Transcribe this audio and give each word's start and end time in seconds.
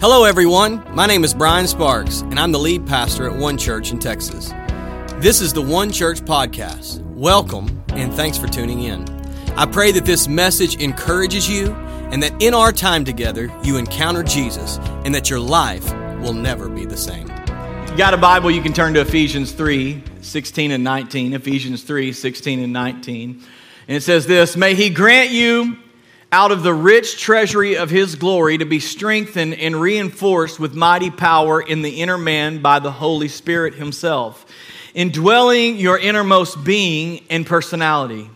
Hello, 0.00 0.24
everyone. 0.24 0.82
My 0.94 1.04
name 1.04 1.24
is 1.24 1.34
Brian 1.34 1.66
Sparks, 1.66 2.22
and 2.22 2.40
I'm 2.40 2.52
the 2.52 2.58
lead 2.58 2.86
pastor 2.86 3.28
at 3.28 3.36
One 3.36 3.58
Church 3.58 3.92
in 3.92 3.98
Texas. 3.98 4.48
This 5.18 5.42
is 5.42 5.52
the 5.52 5.60
One 5.60 5.92
Church 5.92 6.22
Podcast. 6.22 7.02
Welcome, 7.08 7.84
and 7.88 8.10
thanks 8.14 8.38
for 8.38 8.46
tuning 8.46 8.84
in. 8.84 9.06
I 9.58 9.66
pray 9.66 9.92
that 9.92 10.06
this 10.06 10.26
message 10.26 10.76
encourages 10.76 11.50
you, 11.50 11.74
and 12.12 12.22
that 12.22 12.32
in 12.40 12.54
our 12.54 12.72
time 12.72 13.04
together, 13.04 13.52
you 13.62 13.76
encounter 13.76 14.22
Jesus, 14.22 14.78
and 15.04 15.14
that 15.14 15.28
your 15.28 15.38
life 15.38 15.92
will 16.22 16.32
never 16.32 16.70
be 16.70 16.86
the 16.86 16.96
same. 16.96 17.28
you 17.28 17.96
got 17.98 18.14
a 18.14 18.16
Bible, 18.16 18.50
you 18.50 18.62
can 18.62 18.72
turn 18.72 18.94
to 18.94 19.02
Ephesians 19.02 19.52
3 19.52 20.02
16 20.22 20.70
and 20.70 20.82
19. 20.82 21.34
Ephesians 21.34 21.82
3 21.82 22.14
16 22.14 22.60
and 22.60 22.72
19. 22.72 23.42
And 23.86 23.96
it 23.98 24.02
says 24.02 24.26
this 24.26 24.56
May 24.56 24.74
He 24.74 24.88
grant 24.88 25.30
you 25.30 25.76
out 26.32 26.52
of 26.52 26.62
the 26.62 26.74
rich 26.74 27.20
treasury 27.20 27.76
of 27.76 27.90
His 27.90 28.14
glory 28.14 28.58
to 28.58 28.64
be 28.64 28.80
strengthened 28.80 29.54
and 29.54 29.80
reinforced 29.80 30.60
with 30.60 30.74
mighty 30.74 31.10
power 31.10 31.60
in 31.60 31.82
the 31.82 32.00
inner 32.00 32.18
man 32.18 32.62
by 32.62 32.78
the 32.78 32.92
Holy 32.92 33.28
Spirit 33.28 33.74
Himself, 33.74 34.46
indwelling 34.94 35.76
your 35.76 35.98
innermost 35.98 36.62
being 36.62 37.24
and 37.30 37.46
personality. 37.46 38.30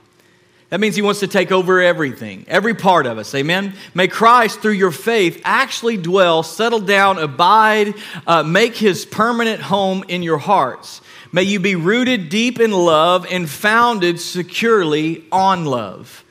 That 0.70 0.80
means 0.80 0.96
he 0.96 1.02
wants 1.02 1.20
to 1.20 1.28
take 1.28 1.52
over 1.52 1.80
everything, 1.80 2.44
every 2.48 2.74
part 2.74 3.06
of 3.06 3.16
us. 3.16 3.32
Amen. 3.32 3.74
May 3.94 4.08
Christ, 4.08 4.60
through 4.60 4.72
your 4.72 4.90
faith, 4.90 5.40
actually 5.44 5.96
dwell, 5.96 6.42
settle 6.42 6.80
down, 6.80 7.18
abide, 7.18 7.94
uh, 8.26 8.42
make 8.42 8.74
his 8.74 9.06
permanent 9.06 9.60
home 9.60 10.02
in 10.08 10.24
your 10.24 10.38
hearts. 10.38 11.00
May 11.30 11.44
you 11.44 11.60
be 11.60 11.76
rooted 11.76 12.28
deep 12.28 12.58
in 12.58 12.72
love 12.72 13.24
and 13.30 13.48
founded 13.48 14.18
securely 14.18 15.24
on 15.30 15.64
love. 15.64 16.23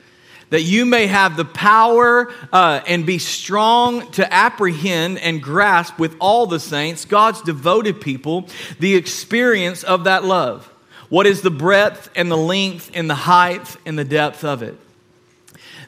That 0.54 0.62
you 0.62 0.86
may 0.86 1.08
have 1.08 1.36
the 1.36 1.46
power 1.46 2.32
uh, 2.52 2.82
and 2.86 3.08
be 3.08 3.18
strong 3.18 4.12
to 4.12 4.32
apprehend 4.32 5.18
and 5.18 5.42
grasp 5.42 5.98
with 5.98 6.16
all 6.20 6.46
the 6.46 6.60
saints, 6.60 7.06
God's 7.06 7.42
devoted 7.42 8.00
people, 8.00 8.48
the 8.80 8.94
experience 8.94 9.82
of 9.82 10.04
that 10.04 10.24
love. 10.24 10.72
What 11.10 11.26
is 11.26 11.42
the 11.42 11.50
breadth 11.50 12.12
and 12.16 12.30
the 12.30 12.38
length 12.38 12.92
and 12.94 13.10
the 13.10 13.16
height 13.16 13.76
and 13.88 13.98
the 13.98 14.04
depth 14.04 14.44
of 14.44 14.62
it? 14.62 14.78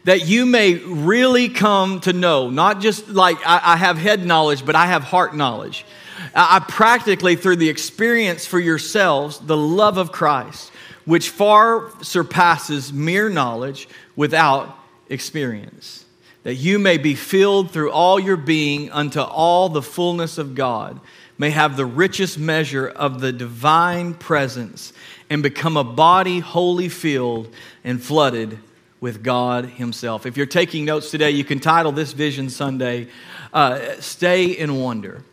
That 0.06 0.26
you 0.26 0.48
may 0.48 0.74
really 0.74 1.48
come 1.50 2.00
to 2.00 2.12
know, 2.12 2.50
not 2.50 2.82
just 2.82 3.08
like 3.08 3.38
I, 3.46 3.62
I 3.74 3.78
have 3.78 4.00
head 4.00 4.26
knowledge, 4.26 4.66
but 4.66 4.76
I 4.76 4.88
have 4.88 5.04
heart 5.04 5.36
knowledge. 5.36 5.86
I, 6.34 6.56
I 6.56 6.60
practically, 6.60 7.36
through 7.36 7.58
the 7.58 7.70
experience 7.70 8.48
for 8.48 8.60
yourselves, 8.60 9.38
the 9.38 9.56
love 9.56 10.00
of 10.00 10.12
Christ, 10.12 10.72
which 11.06 11.30
far 11.30 11.92
surpasses 12.02 12.92
mere 12.92 13.30
knowledge 13.30 13.88
without 14.16 14.78
experience. 15.10 16.06
That 16.44 16.56
you 16.56 16.78
may 16.78 16.98
be 16.98 17.16
filled 17.16 17.72
through 17.72 17.92
all 17.92 18.20
your 18.20 18.38
being 18.38 18.92
unto 18.92 19.20
all 19.20 19.70
the 19.70 19.82
fullness 19.82 20.38
of 20.38 20.54
God, 20.56 21.00
may 21.38 21.50
have 21.50 21.76
the 21.76 21.86
richest 21.86 22.40
measure 22.40 22.88
of 22.88 23.20
the 23.20 23.32
divine 23.32 24.14
presence 24.14 24.94
and 25.30 25.44
become 25.44 25.76
a 25.76 25.84
body 25.84 26.40
wholly 26.40 26.88
filled 26.88 27.54
and 27.84 28.02
flooded 28.02 28.60
with 29.02 29.24
God 29.24 29.66
Himself. 29.66 30.26
If 30.26 30.38
you're 30.38 30.46
taking 30.46 30.86
notes 30.86 31.12
today, 31.12 31.32
you 31.32 31.44
can 31.44 31.60
title 31.60 31.92
this 31.92 32.14
Vision 32.14 32.50
Sunday, 32.50 33.08
uh, 33.54 34.00
Stay 34.00 34.46
in 34.46 34.80
Wonder. 34.80 35.24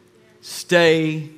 Stay 0.41 1.31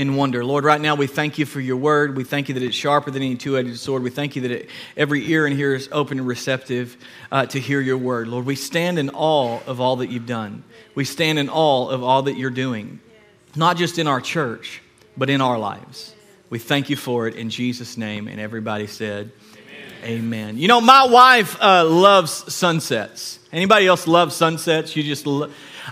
in 0.00 0.16
wonder. 0.16 0.42
Lord, 0.42 0.64
right 0.64 0.80
now 0.80 0.94
we 0.94 1.06
thank 1.06 1.36
you 1.36 1.44
for 1.44 1.60
your 1.60 1.76
word. 1.76 2.16
We 2.16 2.24
thank 2.24 2.48
you 2.48 2.54
that 2.54 2.62
it's 2.62 2.74
sharper 2.74 3.10
than 3.10 3.22
any 3.22 3.36
two 3.36 3.58
edged 3.58 3.76
sword. 3.76 4.02
We 4.02 4.08
thank 4.08 4.34
you 4.34 4.42
that 4.42 4.50
it, 4.50 4.70
every 4.96 5.30
ear 5.30 5.46
in 5.46 5.54
here 5.54 5.74
is 5.74 5.90
open 5.92 6.18
and 6.18 6.26
receptive 6.26 6.96
uh, 7.30 7.44
to 7.46 7.60
hear 7.60 7.82
your 7.82 7.98
word. 7.98 8.26
Lord, 8.26 8.46
we 8.46 8.56
stand 8.56 8.98
in 8.98 9.10
awe 9.10 9.60
of 9.66 9.78
all 9.78 9.96
that 9.96 10.08
you've 10.08 10.24
done. 10.24 10.64
We 10.94 11.04
stand 11.04 11.38
in 11.38 11.50
awe 11.50 11.90
of 11.90 12.02
all 12.02 12.22
that 12.22 12.38
you're 12.38 12.48
doing, 12.48 12.98
not 13.54 13.76
just 13.76 13.98
in 13.98 14.06
our 14.06 14.22
church, 14.22 14.80
but 15.18 15.28
in 15.28 15.42
our 15.42 15.58
lives. 15.58 16.14
We 16.48 16.58
thank 16.58 16.88
you 16.88 16.96
for 16.96 17.28
it 17.28 17.34
in 17.34 17.50
Jesus' 17.50 17.98
name. 17.98 18.26
And 18.26 18.40
everybody 18.40 18.86
said, 18.86 19.30
Amen. 20.02 20.56
You 20.56 20.66
know, 20.66 20.80
my 20.80 21.06
wife 21.06 21.60
uh, 21.60 21.84
loves 21.84 22.30
sunsets. 22.52 23.38
Anybody 23.52 23.86
else 23.86 24.06
love 24.06 24.32
sunsets? 24.32 24.96
You 24.96 25.02
just 25.02 25.26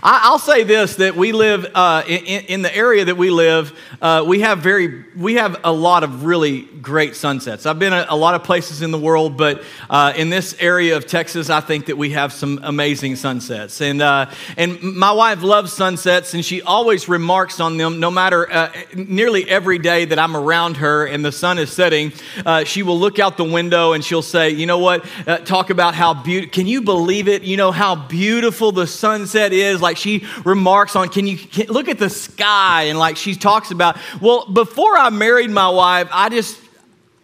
I, 0.01 0.29
will 0.31 0.39
say 0.39 0.63
this: 0.63 0.95
that 0.97 1.15
we 1.15 1.31
live 1.31 1.65
uh, 1.73 2.03
in, 2.07 2.45
in, 2.45 2.61
the 2.61 2.73
area 2.75 3.05
that 3.05 3.17
we 3.17 3.31
live. 3.31 3.77
Uh, 4.01 4.23
we 4.25 4.41
have 4.41 4.59
very, 4.59 5.03
we 5.15 5.35
have 5.35 5.59
a 5.63 5.71
lot 5.71 6.03
of 6.03 6.23
really 6.23 6.61
great 6.61 7.15
sunsets. 7.15 7.65
I've 7.65 7.79
been 7.79 7.91
a, 7.91 8.05
a 8.09 8.15
lot 8.15 8.35
of 8.35 8.43
places 8.43 8.81
in 8.81 8.91
the 8.91 8.97
world, 8.97 9.35
but 9.35 9.63
uh, 9.89 10.13
in 10.15 10.29
this 10.29 10.55
area 10.59 10.95
of 10.95 11.05
Texas, 11.05 11.49
I 11.49 11.59
think 11.59 11.87
that 11.87 11.97
we 11.97 12.11
have 12.11 12.31
some 12.31 12.59
amazing 12.63 13.17
sunsets. 13.17 13.81
And 13.81 14.01
uh, 14.01 14.31
and 14.55 14.81
my 14.81 15.11
wife 15.11 15.43
loves 15.43 15.73
sunsets, 15.73 16.33
and 16.33 16.45
she 16.45 16.61
always 16.61 17.09
remarks 17.09 17.59
on 17.59 17.77
them. 17.77 17.99
No 17.99 18.11
matter 18.11 18.49
uh, 18.49 18.71
nearly 18.95 19.49
every 19.49 19.79
day 19.79 20.05
that 20.05 20.19
I'm 20.19 20.35
around 20.35 20.77
her 20.77 21.05
and 21.05 21.25
the 21.25 21.31
sun 21.31 21.57
is 21.57 21.71
setting, 21.71 22.13
uh, 22.45 22.63
she 22.63 22.83
will 22.83 22.99
look 22.99 23.19
out 23.19 23.35
the 23.35 23.43
window 23.43 23.93
and 23.93 24.03
she'll 24.03 24.21
say, 24.21 24.51
"You 24.51 24.65
know 24.65 24.79
what? 24.79 25.05
talk 25.45 25.69
about 25.69 25.95
how 25.95 26.13
beautiful. 26.13 26.53
Can 26.53 26.67
you 26.67 26.81
believe 26.81 27.27
it? 27.27 27.43
You 27.43 27.57
know 27.57 27.71
how 27.71 27.95
beautiful 27.95 28.71
the 28.71 28.87
sunset 28.87 29.51
is." 29.51 29.78
Like 29.81 29.97
she 29.97 30.25
remarks 30.45 30.95
on, 30.95 31.09
can 31.09 31.27
you 31.27 31.37
can, 31.37 31.67
look 31.67 31.87
at 31.87 31.99
the 31.99 32.09
sky? 32.09 32.83
And 32.83 32.99
like 32.99 33.17
she 33.17 33.35
talks 33.35 33.71
about, 33.71 33.97
well, 34.21 34.45
before 34.45 34.97
I 34.97 35.09
married 35.09 35.49
my 35.49 35.69
wife, 35.69 36.09
I 36.11 36.29
just, 36.29 36.59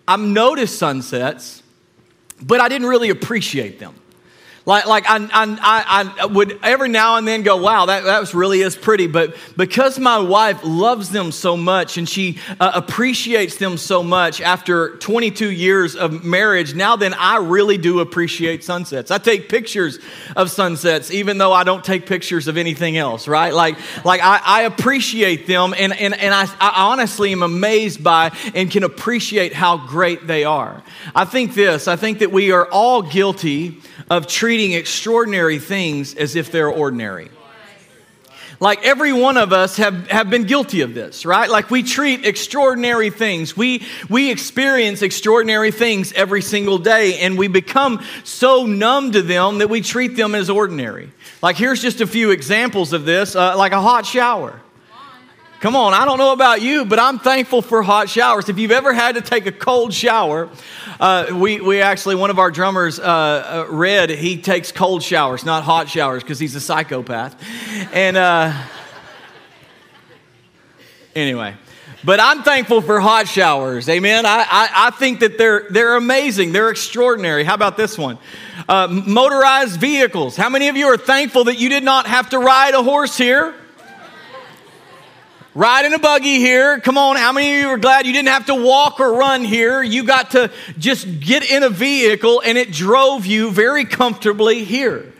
I've 0.07 0.19
noticed 0.19 0.77
sunsets, 0.77 1.63
but 2.41 2.61
I 2.61 2.69
didn't 2.69 2.87
really 2.87 3.09
appreciate 3.09 3.79
them. 3.79 3.95
Like, 4.65 4.87
like 4.87 5.05
I, 5.07 5.17
I, 5.31 6.13
I, 6.19 6.25
would 6.25 6.59
every 6.63 6.89
now 6.89 7.17
and 7.17 7.27
then 7.27 7.43
go, 7.43 7.57
wow, 7.57 7.85
that, 7.85 8.03
that 8.05 8.19
was 8.19 8.33
really 8.33 8.61
is 8.61 8.75
pretty. 8.75 9.05
But 9.05 9.35
because 9.55 9.99
my 9.99 10.17
wife 10.17 10.61
loves 10.63 11.09
them 11.11 11.31
so 11.31 11.55
much 11.55 11.97
and 11.97 12.09
she 12.09 12.39
uh, 12.59 12.71
appreciates 12.73 13.57
them 13.57 13.77
so 13.77 14.01
much 14.01 14.41
after 14.41 14.97
22 14.97 15.51
years 15.51 15.95
of 15.95 16.23
marriage, 16.23 16.73
now 16.73 16.95
then 16.95 17.13
I 17.13 17.37
really 17.37 17.77
do 17.77 17.99
appreciate 17.99 18.63
sunsets. 18.63 19.11
I 19.11 19.19
take 19.19 19.49
pictures 19.49 19.99
of 20.35 20.49
sunsets, 20.49 21.11
even 21.11 21.37
though 21.37 21.53
I 21.53 21.63
don't 21.63 21.83
take 21.83 22.07
pictures 22.07 22.47
of 22.47 22.57
anything 22.57 22.97
else, 22.97 23.27
right? 23.27 23.53
Like, 23.53 23.77
like 24.03 24.21
I, 24.23 24.41
I 24.43 24.61
appreciate 24.63 25.45
them 25.45 25.75
and, 25.77 25.93
and, 25.93 26.19
and 26.19 26.33
I, 26.33 26.45
I 26.59 26.89
honestly 26.89 27.31
am 27.31 27.43
amazed 27.43 28.03
by 28.03 28.35
and 28.55 28.71
can 28.71 28.83
appreciate 28.83 29.53
how 29.53 29.77
great 29.77 30.25
they 30.25 30.43
are. 30.43 30.81
I 31.13 31.25
think 31.25 31.53
this, 31.53 31.87
I 31.87 31.97
think 31.97 32.19
that 32.19 32.31
we 32.31 32.51
are 32.51 32.65
all 32.71 33.03
guilty 33.03 33.79
of 34.09 34.27
treating 34.27 34.54
extraordinary 34.73 35.59
things 35.59 36.15
as 36.15 36.35
if 36.35 36.51
they're 36.51 36.69
ordinary. 36.69 37.29
Like 38.59 38.85
every 38.85 39.11
one 39.11 39.37
of 39.37 39.51
us 39.51 39.77
have, 39.77 40.07
have 40.07 40.29
been 40.29 40.43
guilty 40.43 40.81
of 40.81 40.93
this, 40.93 41.25
right? 41.25 41.49
Like 41.49 41.69
we 41.69 41.83
treat 41.83 42.25
extraordinary 42.25 43.09
things. 43.09 43.57
We, 43.57 43.83
we 44.09 44.31
experience 44.31 45.01
extraordinary 45.01 45.71
things 45.71 46.13
every 46.13 46.41
single 46.41 46.77
day, 46.77 47.19
and 47.19 47.37
we 47.37 47.47
become 47.47 48.03
so 48.23 48.65
numb 48.65 49.11
to 49.11 49.21
them 49.21 49.57
that 49.57 49.69
we 49.69 49.81
treat 49.81 50.15
them 50.15 50.35
as 50.35 50.49
ordinary. 50.49 51.11
Like 51.41 51.57
here's 51.57 51.81
just 51.81 51.99
a 51.99 52.07
few 52.07 52.31
examples 52.31 52.93
of 52.93 53.05
this, 53.05 53.35
uh, 53.35 53.57
like 53.57 53.73
a 53.73 53.81
hot 53.81 54.05
shower. 54.05 54.61
Come 55.61 55.75
on, 55.77 55.93
I 55.93 56.03
don't 56.03 56.17
know 56.17 56.33
about 56.33 56.61
you, 56.61 56.83
but 56.83 56.99
I'm 56.99 57.17
thankful 57.17 57.61
for 57.61 57.81
hot 57.81 58.09
showers. 58.09 58.49
If 58.49 58.59
you've 58.59 58.71
ever 58.71 58.93
had 58.93 59.15
to 59.15 59.21
take 59.21 59.45
a 59.45 59.53
cold 59.53 59.93
shower, 59.93 60.49
uh, 60.99 61.27
we, 61.33 61.61
we 61.61 61.81
actually, 61.81 62.15
one 62.15 62.29
of 62.29 62.39
our 62.39 62.51
drummers, 62.51 62.99
uh, 62.99 63.03
uh, 63.03 63.65
Red, 63.69 64.09
he 64.09 64.37
takes 64.37 64.73
cold 64.73 65.01
showers, 65.01 65.45
not 65.45 65.63
hot 65.63 65.87
showers, 65.87 66.23
because 66.23 66.39
he's 66.39 66.55
a 66.55 66.59
psychopath. 66.59 67.41
And 67.93 68.17
uh, 68.17 68.53
anyway, 71.15 71.55
but 72.03 72.19
I'm 72.19 72.43
thankful 72.43 72.81
for 72.81 72.99
hot 72.99 73.27
showers. 73.27 73.87
Amen. 73.87 74.25
I, 74.25 74.39
I, 74.39 74.69
I, 74.87 74.89
think 74.91 75.21
that 75.21 75.37
they're, 75.37 75.67
they're 75.69 75.95
amazing. 75.95 76.51
They're 76.51 76.69
extraordinary. 76.69 77.45
How 77.45 77.55
about 77.55 77.77
this 77.77 77.97
one? 77.97 78.17
Uh, 78.67 78.87
motorized 78.87 79.79
vehicles. 79.79 80.35
How 80.35 80.49
many 80.49 80.67
of 80.67 80.75
you 80.75 80.87
are 80.87 80.97
thankful 80.97 81.45
that 81.45 81.59
you 81.59 81.69
did 81.69 81.83
not 81.83 82.07
have 82.07 82.29
to 82.31 82.39
ride 82.39 82.73
a 82.73 82.83
horse 82.83 83.17
here? 83.17 83.55
Ride 85.55 85.85
in 85.85 85.93
a 85.93 85.99
buggy 85.99 86.39
here. 86.39 86.81
Come 86.81 86.97
on, 86.97 87.15
how 87.15 87.31
many 87.31 87.55
of 87.55 87.61
you 87.61 87.69
are 87.69 87.77
glad 87.77 88.05
you 88.05 88.11
didn't 88.11 88.27
have 88.27 88.47
to 88.47 88.55
walk 88.55 88.99
or 88.99 89.13
run 89.13 89.45
here? 89.45 89.81
You 89.81 90.03
got 90.03 90.31
to 90.31 90.51
just 90.77 91.21
get 91.21 91.49
in 91.49 91.63
a 91.63 91.69
vehicle 91.69 92.41
and 92.45 92.57
it 92.57 92.73
drove 92.73 93.25
you 93.25 93.51
very 93.51 93.85
comfortably 93.85 94.65
here. 94.65 95.13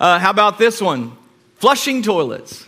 Uh, 0.00 0.18
how 0.18 0.30
about 0.30 0.56
this 0.56 0.80
one? 0.80 1.14
Flushing 1.56 2.02
toilets. 2.02 2.66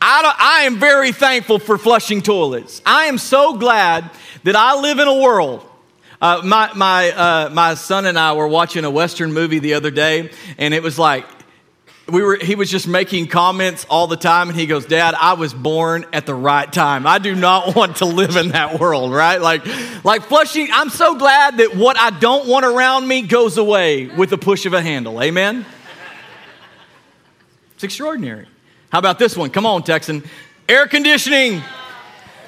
I, 0.00 0.34
I 0.38 0.62
am 0.62 0.80
very 0.80 1.12
thankful 1.12 1.58
for 1.58 1.76
flushing 1.76 2.22
toilets. 2.22 2.80
I 2.86 3.04
am 3.04 3.18
so 3.18 3.58
glad 3.58 4.10
that 4.44 4.56
I 4.56 4.80
live 4.80 5.00
in 5.00 5.06
a 5.06 5.20
world 5.20 5.68
uh, 6.22 6.40
my, 6.44 6.72
my, 6.76 7.10
uh, 7.10 7.50
my 7.52 7.74
son 7.74 8.06
and 8.06 8.16
I 8.16 8.34
were 8.34 8.46
watching 8.46 8.84
a 8.84 8.90
Western 8.90 9.32
movie 9.32 9.58
the 9.58 9.74
other 9.74 9.90
day, 9.90 10.30
and 10.56 10.72
it 10.72 10.80
was 10.80 10.96
like, 10.96 11.26
we 12.12 12.22
were 12.22 12.36
he 12.36 12.54
was 12.54 12.70
just 12.70 12.86
making 12.86 13.26
comments 13.26 13.86
all 13.88 14.06
the 14.06 14.16
time 14.16 14.48
and 14.48 14.58
he 14.58 14.66
goes 14.66 14.84
dad 14.86 15.14
i 15.14 15.32
was 15.32 15.54
born 15.54 16.04
at 16.12 16.26
the 16.26 16.34
right 16.34 16.72
time 16.72 17.06
i 17.06 17.18
do 17.18 17.34
not 17.34 17.74
want 17.76 17.96
to 17.96 18.04
live 18.04 18.36
in 18.36 18.48
that 18.48 18.78
world 18.78 19.12
right 19.12 19.40
like 19.40 19.64
like 20.04 20.22
flushing 20.22 20.68
i'm 20.72 20.90
so 20.90 21.16
glad 21.16 21.56
that 21.56 21.74
what 21.74 21.98
i 21.98 22.10
don't 22.10 22.46
want 22.46 22.64
around 22.64 23.08
me 23.08 23.22
goes 23.22 23.56
away 23.56 24.06
with 24.06 24.30
the 24.30 24.38
push 24.38 24.66
of 24.66 24.74
a 24.74 24.82
handle 24.82 25.22
amen 25.22 25.64
it's 27.74 27.84
extraordinary 27.84 28.46
How 28.90 28.98
about 28.98 29.18
this 29.18 29.36
one? 29.36 29.50
Come 29.50 29.66
on, 29.66 29.82
Texan. 29.82 30.22
Air 30.68 30.86
conditioning. 30.86 31.62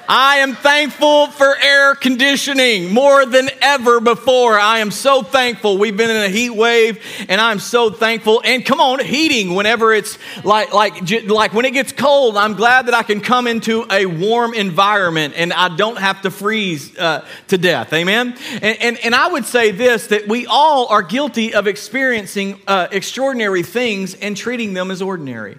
I 0.07 0.37
am 0.37 0.53
thankful 0.53 1.27
for 1.27 1.55
air 1.57 1.95
conditioning 1.95 2.93
more 2.93 3.25
than 3.25 3.49
ever 3.61 3.99
before. 3.99 4.59
I 4.59 4.79
am 4.79 4.91
so 4.91 5.23
thankful. 5.23 5.77
We've 5.77 5.97
been 5.97 6.09
in 6.09 6.21
a 6.23 6.29
heat 6.29 6.51
wave 6.51 7.03
and 7.27 7.41
I'm 7.41 7.59
so 7.59 7.89
thankful. 7.89 8.41
And 8.45 8.63
come 8.63 8.79
on, 8.79 8.99
heating 8.99 9.55
whenever 9.55 9.93
it's 9.93 10.17
like, 10.43 10.73
like, 10.73 11.09
like 11.27 11.53
when 11.53 11.65
it 11.65 11.71
gets 11.71 11.91
cold, 11.91 12.37
I'm 12.37 12.53
glad 12.53 12.85
that 12.85 12.93
I 12.93 13.03
can 13.03 13.19
come 13.19 13.47
into 13.47 13.85
a 13.89 14.05
warm 14.05 14.53
environment 14.53 15.33
and 15.37 15.51
I 15.51 15.75
don't 15.75 15.97
have 15.97 16.21
to 16.21 16.31
freeze 16.31 16.95
uh, 16.97 17.25
to 17.47 17.57
death. 17.57 17.91
Amen. 17.91 18.37
And, 18.61 18.81
and, 18.81 18.97
and, 18.99 19.15
I 19.15 19.27
would 19.29 19.45
say 19.45 19.71
this 19.71 20.07
that 20.07 20.27
we 20.27 20.45
all 20.45 20.87
are 20.87 21.01
guilty 21.01 21.53
of 21.53 21.67
experiencing 21.67 22.61
uh, 22.67 22.87
extraordinary 22.91 23.63
things 23.63 24.13
and 24.13 24.35
treating 24.35 24.73
them 24.73 24.91
as 24.91 25.01
ordinary. 25.01 25.57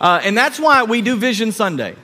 Uh, 0.00 0.20
and 0.24 0.36
that's 0.36 0.58
why 0.58 0.84
we 0.84 1.02
do 1.02 1.16
Vision 1.16 1.52
Sunday. 1.52 1.94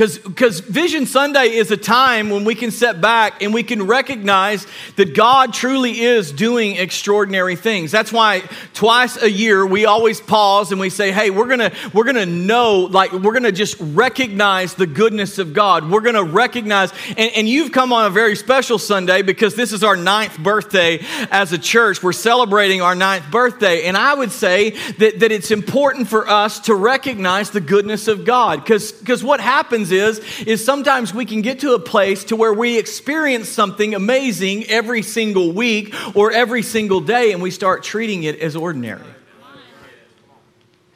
Because 0.00 0.60
Vision 0.60 1.04
Sunday 1.04 1.50
is 1.50 1.70
a 1.70 1.76
time 1.76 2.30
when 2.30 2.46
we 2.46 2.54
can 2.54 2.70
step 2.70 3.02
back 3.02 3.42
and 3.42 3.52
we 3.52 3.62
can 3.62 3.86
recognize 3.86 4.66
that 4.96 5.14
God 5.14 5.52
truly 5.52 6.00
is 6.00 6.32
doing 6.32 6.76
extraordinary 6.76 7.54
things. 7.54 7.90
That's 7.90 8.10
why 8.10 8.40
twice 8.72 9.20
a 9.20 9.30
year 9.30 9.66
we 9.66 9.84
always 9.84 10.18
pause 10.18 10.72
and 10.72 10.80
we 10.80 10.88
say, 10.88 11.12
hey, 11.12 11.28
we're 11.28 11.48
gonna, 11.48 11.70
we're 11.92 12.04
gonna 12.04 12.24
know, 12.24 12.88
like, 12.90 13.12
we're 13.12 13.34
gonna 13.34 13.52
just 13.52 13.76
recognize 13.78 14.72
the 14.72 14.86
goodness 14.86 15.38
of 15.38 15.52
God. 15.52 15.90
We're 15.90 16.00
gonna 16.00 16.24
recognize, 16.24 16.94
and, 17.08 17.32
and 17.36 17.46
you've 17.46 17.70
come 17.70 17.92
on 17.92 18.06
a 18.06 18.10
very 18.10 18.36
special 18.36 18.78
Sunday 18.78 19.20
because 19.20 19.54
this 19.54 19.70
is 19.70 19.84
our 19.84 19.96
ninth 19.96 20.38
birthday 20.38 21.00
as 21.30 21.52
a 21.52 21.58
church. 21.58 22.02
We're 22.02 22.12
celebrating 22.12 22.80
our 22.80 22.94
ninth 22.94 23.30
birthday. 23.30 23.84
And 23.84 23.98
I 23.98 24.14
would 24.14 24.32
say 24.32 24.70
that, 24.94 25.20
that 25.20 25.30
it's 25.30 25.50
important 25.50 26.08
for 26.08 26.26
us 26.26 26.60
to 26.60 26.74
recognize 26.74 27.50
the 27.50 27.60
goodness 27.60 28.08
of 28.08 28.24
God. 28.24 28.64
Because 28.64 29.22
what 29.22 29.40
happens 29.40 29.89
is 29.90 30.20
is 30.46 30.64
sometimes 30.64 31.12
we 31.14 31.24
can 31.24 31.42
get 31.42 31.60
to 31.60 31.74
a 31.74 31.78
place 31.78 32.24
to 32.24 32.36
where 32.36 32.52
we 32.52 32.78
experience 32.78 33.48
something 33.48 33.94
amazing 33.94 34.64
every 34.64 35.02
single 35.02 35.52
week 35.52 35.94
or 36.16 36.32
every 36.32 36.62
single 36.62 37.00
day 37.00 37.32
and 37.32 37.42
we 37.42 37.50
start 37.50 37.82
treating 37.82 38.22
it 38.22 38.38
as 38.40 38.56
ordinary. 38.56 39.04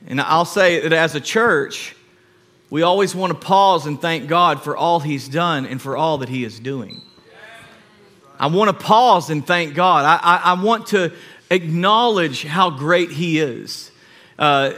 And 0.06 0.20
I'll 0.20 0.44
say 0.44 0.80
that 0.80 0.92
as 0.92 1.14
a 1.14 1.20
church, 1.20 1.96
we 2.70 2.82
always 2.82 3.14
want 3.14 3.32
to 3.32 3.38
pause 3.38 3.86
and 3.86 4.00
thank 4.00 4.28
God 4.28 4.62
for 4.62 4.76
all 4.76 5.00
He's 5.00 5.28
done 5.28 5.66
and 5.66 5.80
for 5.80 5.96
all 5.96 6.18
that 6.18 6.28
He 6.28 6.44
is 6.44 6.58
doing. 6.58 7.00
I 8.38 8.48
want 8.48 8.68
to 8.68 8.84
pause 8.84 9.30
and 9.30 9.46
thank 9.46 9.74
God. 9.74 10.04
I, 10.04 10.16
I, 10.22 10.36
I 10.52 10.62
want 10.62 10.88
to 10.88 11.12
acknowledge 11.50 12.44
how 12.44 12.70
great 12.70 13.10
He 13.10 13.38
is. 13.38 13.90
Uh, 14.38 14.72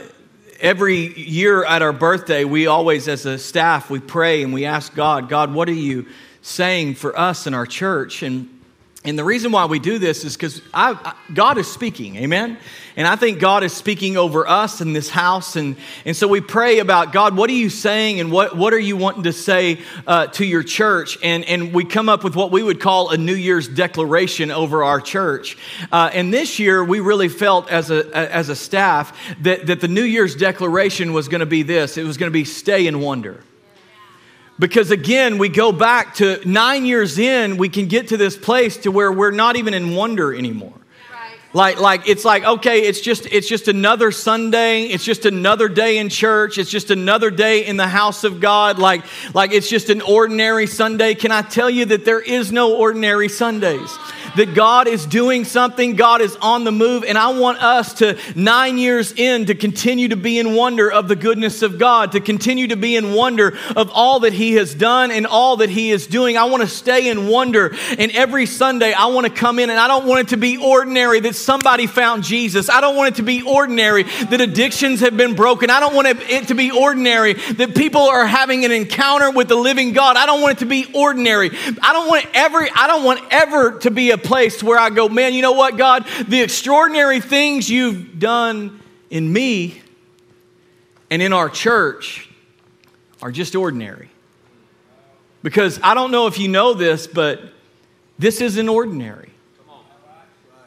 every 0.59 1.17
year 1.19 1.63
at 1.63 1.81
our 1.81 1.93
birthday, 1.93 2.43
we 2.43 2.67
always, 2.67 3.07
as 3.07 3.25
a 3.25 3.37
staff, 3.37 3.89
we 3.89 3.99
pray 3.99 4.43
and 4.43 4.53
we 4.53 4.65
ask 4.65 4.93
God, 4.93 5.29
God, 5.29 5.53
what 5.53 5.69
are 5.69 5.73
you 5.73 6.05
saying 6.41 6.95
for 6.95 7.17
us 7.17 7.47
in 7.47 7.53
our 7.53 7.65
church? 7.65 8.23
And 8.23 8.56
and 9.07 9.17
the 9.17 9.23
reason 9.23 9.53
why 9.53 9.65
we 9.65 9.79
do 9.79 9.99
this 9.99 10.25
is 10.25 10.35
because 10.35 10.61
God 11.33 11.57
is 11.57 11.71
speaking, 11.71 12.17
amen? 12.17 12.57
And 12.97 13.07
I 13.07 13.15
think 13.15 13.39
God 13.39 13.63
is 13.63 13.71
speaking 13.71 14.17
over 14.17 14.45
us 14.45 14.81
in 14.81 14.91
this 14.91 15.09
house. 15.09 15.55
And, 15.55 15.77
and 16.03 16.13
so 16.13 16.27
we 16.27 16.41
pray 16.41 16.79
about 16.79 17.13
God, 17.13 17.37
what 17.37 17.49
are 17.49 17.53
you 17.53 17.69
saying 17.69 18.19
and 18.19 18.33
what, 18.33 18.57
what 18.57 18.73
are 18.73 18.79
you 18.79 18.97
wanting 18.97 19.23
to 19.23 19.31
say 19.31 19.79
uh, 20.05 20.27
to 20.27 20.45
your 20.45 20.61
church? 20.61 21.17
And, 21.23 21.45
and 21.45 21.73
we 21.73 21.85
come 21.85 22.09
up 22.09 22.25
with 22.25 22.35
what 22.35 22.51
we 22.51 22.61
would 22.61 22.81
call 22.81 23.11
a 23.11 23.17
New 23.17 23.35
Year's 23.35 23.69
declaration 23.69 24.51
over 24.51 24.83
our 24.83 24.99
church. 24.99 25.57
Uh, 25.89 26.09
and 26.11 26.33
this 26.33 26.59
year, 26.59 26.83
we 26.83 26.99
really 26.99 27.29
felt 27.29 27.71
as 27.71 27.89
a, 27.89 28.13
as 28.13 28.49
a 28.49 28.55
staff 28.57 29.17
that, 29.41 29.67
that 29.67 29.79
the 29.79 29.87
New 29.87 30.03
Year's 30.03 30.35
declaration 30.35 31.13
was 31.13 31.29
going 31.29 31.39
to 31.39 31.45
be 31.45 31.63
this 31.63 31.97
it 31.97 32.03
was 32.03 32.17
going 32.17 32.29
to 32.29 32.33
be 32.33 32.43
stay 32.43 32.87
in 32.87 32.99
wonder. 32.99 33.41
Because 34.59 34.89
again, 34.89 35.37
we 35.37 35.49
go 35.49 35.71
back 35.71 36.15
to 36.15 36.41
nine 36.47 36.85
years 36.85 37.19
in, 37.19 37.57
we 37.57 37.69
can 37.69 37.87
get 37.87 38.07
to 38.09 38.17
this 38.17 38.35
place 38.35 38.77
to 38.77 38.91
where 38.91 39.11
we're 39.11 39.31
not 39.31 39.55
even 39.55 39.73
in 39.73 39.93
wonder 39.95 40.33
anymore. 40.35 40.73
Like, 41.53 41.79
like 41.79 42.07
it's 42.07 42.25
like 42.25 42.43
okay, 42.43 42.81
it's 42.81 42.99
just 42.99 43.25
it's 43.25 43.47
just 43.47 43.67
another 43.67 44.11
Sunday. 44.11 44.83
It's 44.83 45.03
just 45.03 45.25
another 45.25 45.69
day 45.69 45.97
in 45.97 46.09
church. 46.09 46.57
It's 46.57 46.69
just 46.69 46.91
another 46.91 47.31
day 47.31 47.65
in 47.65 47.77
the 47.77 47.87
house 47.87 48.23
of 48.23 48.39
God. 48.39 48.79
Like, 48.79 49.03
like 49.33 49.51
it's 49.53 49.69
just 49.69 49.89
an 49.89 50.01
ordinary 50.01 50.67
Sunday. 50.67 51.15
Can 51.15 51.31
I 51.31 51.41
tell 51.41 51.69
you 51.69 51.85
that 51.85 52.05
there 52.05 52.21
is 52.21 52.51
no 52.51 52.75
ordinary 52.75 53.29
Sundays? 53.29 53.97
that 54.37 54.53
God 54.53 54.87
is 54.87 55.05
doing 55.05 55.45
something, 55.45 55.95
God 55.95 56.21
is 56.21 56.35
on 56.37 56.63
the 56.63 56.71
move, 56.71 57.03
and 57.03 57.17
I 57.17 57.39
want 57.39 57.61
us 57.61 57.95
to, 57.95 58.17
nine 58.35 58.77
years 58.77 59.11
in, 59.11 59.47
to 59.47 59.55
continue 59.55 60.09
to 60.09 60.15
be 60.15 60.37
in 60.37 60.53
wonder 60.53 60.91
of 60.91 61.07
the 61.07 61.15
goodness 61.15 61.63
of 61.63 61.79
God, 61.79 62.11
to 62.11 62.19
continue 62.19 62.67
to 62.67 62.75
be 62.75 62.95
in 62.95 63.13
wonder 63.13 63.57
of 63.75 63.89
all 63.91 64.21
that 64.21 64.33
He 64.33 64.53
has 64.53 64.73
done 64.73 65.11
and 65.11 65.25
all 65.25 65.57
that 65.57 65.69
He 65.69 65.91
is 65.91 66.05
doing. 66.05 66.37
I 66.37 66.45
want 66.45 66.61
to 66.61 66.69
stay 66.69 67.09
in 67.09 67.27
wonder, 67.27 67.75
and 67.97 68.11
every 68.11 68.45
Sunday 68.45 68.93
I 68.93 69.07
want 69.07 69.25
to 69.25 69.33
come 69.33 69.57
in, 69.57 69.69
and 69.69 69.79
I 69.79 69.87
don't 69.87 70.05
want 70.05 70.21
it 70.21 70.27
to 70.29 70.37
be 70.37 70.57
ordinary 70.57 71.19
that 71.21 71.35
somebody 71.37 71.87
found 71.87 72.23
Jesus. 72.23 72.69
I 72.69 72.81
don't 72.81 72.95
want 72.95 73.13
it 73.13 73.15
to 73.17 73.23
be 73.23 73.41
ordinary 73.41 74.03
that 74.03 74.41
addictions 74.41 75.01
have 75.01 75.15
been 75.15 75.35
broken. 75.35 75.69
I 75.69 75.79
don't 75.79 75.95
want 75.95 76.07
it 76.07 76.47
to 76.47 76.55
be 76.55 76.71
ordinary 76.71 77.33
that 77.33 77.75
people 77.75 78.01
are 78.01 78.25
having 78.25 78.65
an 78.65 78.71
encounter 78.71 79.31
with 79.31 79.47
the 79.47 79.55
living 79.55 79.93
God. 79.93 80.17
I 80.17 80.25
don't 80.25 80.41
want 80.41 80.57
it 80.57 80.59
to 80.59 80.65
be 80.65 80.91
ordinary. 80.93 81.51
I 81.81 81.93
don't 81.93 82.07
want 82.07 82.25
every 82.33 82.69
I 82.69 82.87
don't 82.87 83.03
want 83.03 83.21
ever 83.31 83.79
to 83.79 83.91
be 83.91 84.11
a 84.11 84.17
place 84.17 84.61
where 84.63 84.79
I 84.79 84.89
go, 84.89 85.09
man, 85.09 85.33
you 85.33 85.41
know 85.41 85.53
what, 85.53 85.77
God? 85.77 86.05
The 86.27 86.41
extraordinary 86.41 87.21
things 87.21 87.69
you've 87.69 88.19
done 88.19 88.81
in 89.09 89.31
me 89.31 89.81
and 91.09 91.21
in 91.21 91.33
our 91.33 91.49
church 91.49 92.29
are 93.21 93.31
just 93.31 93.55
ordinary. 93.55 94.09
Because 95.43 95.79
I 95.81 95.93
don't 95.93 96.11
know 96.11 96.27
if 96.27 96.39
you 96.39 96.47
know 96.47 96.73
this, 96.73 97.07
but 97.07 97.41
this 98.19 98.41
isn't 98.41 98.67
ordinary. 98.67 99.31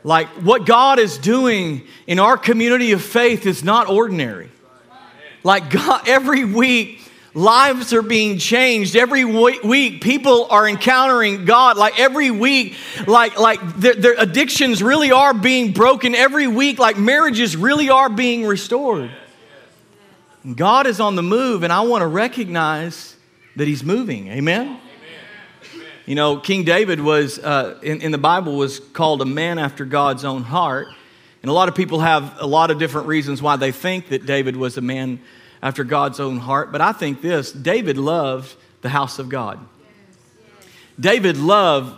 Like 0.02 0.29
what 0.29 0.67
God 0.67 0.99
is 0.99 1.19
doing 1.19 1.87
in 2.06 2.19
our 2.19 2.37
community 2.37 2.93
of 2.93 3.02
faith 3.02 3.47
is 3.47 3.62
not 3.62 3.88
ordinary. 3.88 4.50
Like 5.43 5.70
God, 5.70 6.08
every 6.08 6.44
week, 6.44 7.00
Lives 7.32 7.93
are 7.93 8.02
being 8.02 8.38
changed 8.38 8.97
every 8.97 9.25
week. 9.25 10.00
People 10.00 10.49
are 10.50 10.69
encountering 10.69 11.44
God. 11.44 11.76
Like 11.76 12.00
every 12.00 12.32
week, 12.32 12.75
like 13.06 13.38
like 13.38 13.61
their, 13.76 13.94
their, 13.94 14.14
addictions 14.19 14.82
really 14.82 15.12
are 15.12 15.32
being 15.32 15.73
broken. 15.73 16.17
Every 16.17 16.49
week, 16.49 16.81
like 16.81 16.99
marriages 16.99 17.56
really 17.56 17.88
are 17.88 18.08
being 18.08 18.44
restored. 18.47 19.12
And 20.42 20.57
God 20.57 20.88
is 20.88 20.99
on 20.99 21.14
the 21.14 21.23
move, 21.23 21.62
and 21.62 21.73
I 21.73 21.83
want 21.83 22.02
to 22.02 22.09
recognize 22.09 23.14
that 23.54 23.69
He's 23.69 23.85
moving. 23.85 24.26
Amen. 24.28 24.79
You 26.07 26.14
know, 26.14 26.38
King 26.38 26.64
David 26.64 27.00
was 27.00 27.38
uh, 27.38 27.78
in, 27.83 28.00
in 28.00 28.11
the 28.11 28.19
Bible 28.19 28.57
was 28.57 28.80
called 28.80 29.23
a 29.23 29.26
man 29.26 29.59
after 29.59 29.85
God's 29.85 30.25
own 30.25 30.42
heart, 30.42 30.88
and 31.42 31.50
a 31.50 31.52
lot 31.52 31.69
of 31.69 31.75
people 31.75 32.00
have 32.00 32.37
a 32.38 32.47
lot 32.47 32.71
of 32.71 32.78
different 32.78 33.07
reasons 33.07 33.42
why 33.42 33.57
they 33.57 33.73
think 33.73 34.09
that 34.09 34.26
David 34.26 34.57
was 34.57 34.76
a 34.76 34.80
man 34.80 35.21
after 35.62 35.85
God's 35.85 36.21
own 36.21 36.38
heart. 36.38 36.73
But 36.73 36.80
I 36.80 36.92
think 36.92 37.21
this 37.21 37.52
David 37.52 37.99
loved 37.99 38.54
the 38.83 38.88
house 38.88 39.19
of 39.19 39.28
God. 39.28 39.59
David 40.99 41.37
loved 41.37 41.97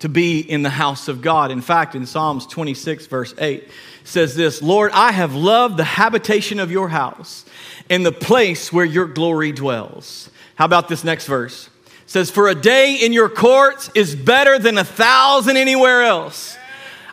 to 0.00 0.08
be 0.08 0.40
in 0.40 0.62
the 0.62 0.70
house 0.70 1.08
of 1.08 1.22
God. 1.22 1.50
In 1.50 1.60
fact, 1.60 1.94
in 1.94 2.06
Psalms 2.06 2.46
26, 2.46 3.06
verse 3.06 3.34
8, 3.38 3.68
says 4.04 4.34
this 4.36 4.62
Lord, 4.62 4.92
I 4.92 5.12
have 5.12 5.34
loved 5.34 5.76
the 5.76 5.84
habitation 5.84 6.60
of 6.60 6.70
your 6.70 6.88
house 6.88 7.44
and 7.88 8.04
the 8.04 8.12
place 8.12 8.72
where 8.72 8.84
your 8.84 9.06
glory 9.06 9.52
dwells. 9.52 10.30
How 10.56 10.64
about 10.64 10.88
this 10.88 11.04
next 11.04 11.26
verse? 11.26 11.70
Says, 12.06 12.30
For 12.30 12.48
a 12.48 12.54
day 12.54 12.94
in 12.94 13.12
your 13.12 13.28
courts 13.28 13.90
is 13.94 14.14
better 14.14 14.58
than 14.58 14.78
a 14.78 14.84
thousand 14.84 15.56
anywhere 15.56 16.02
else. 16.02 16.56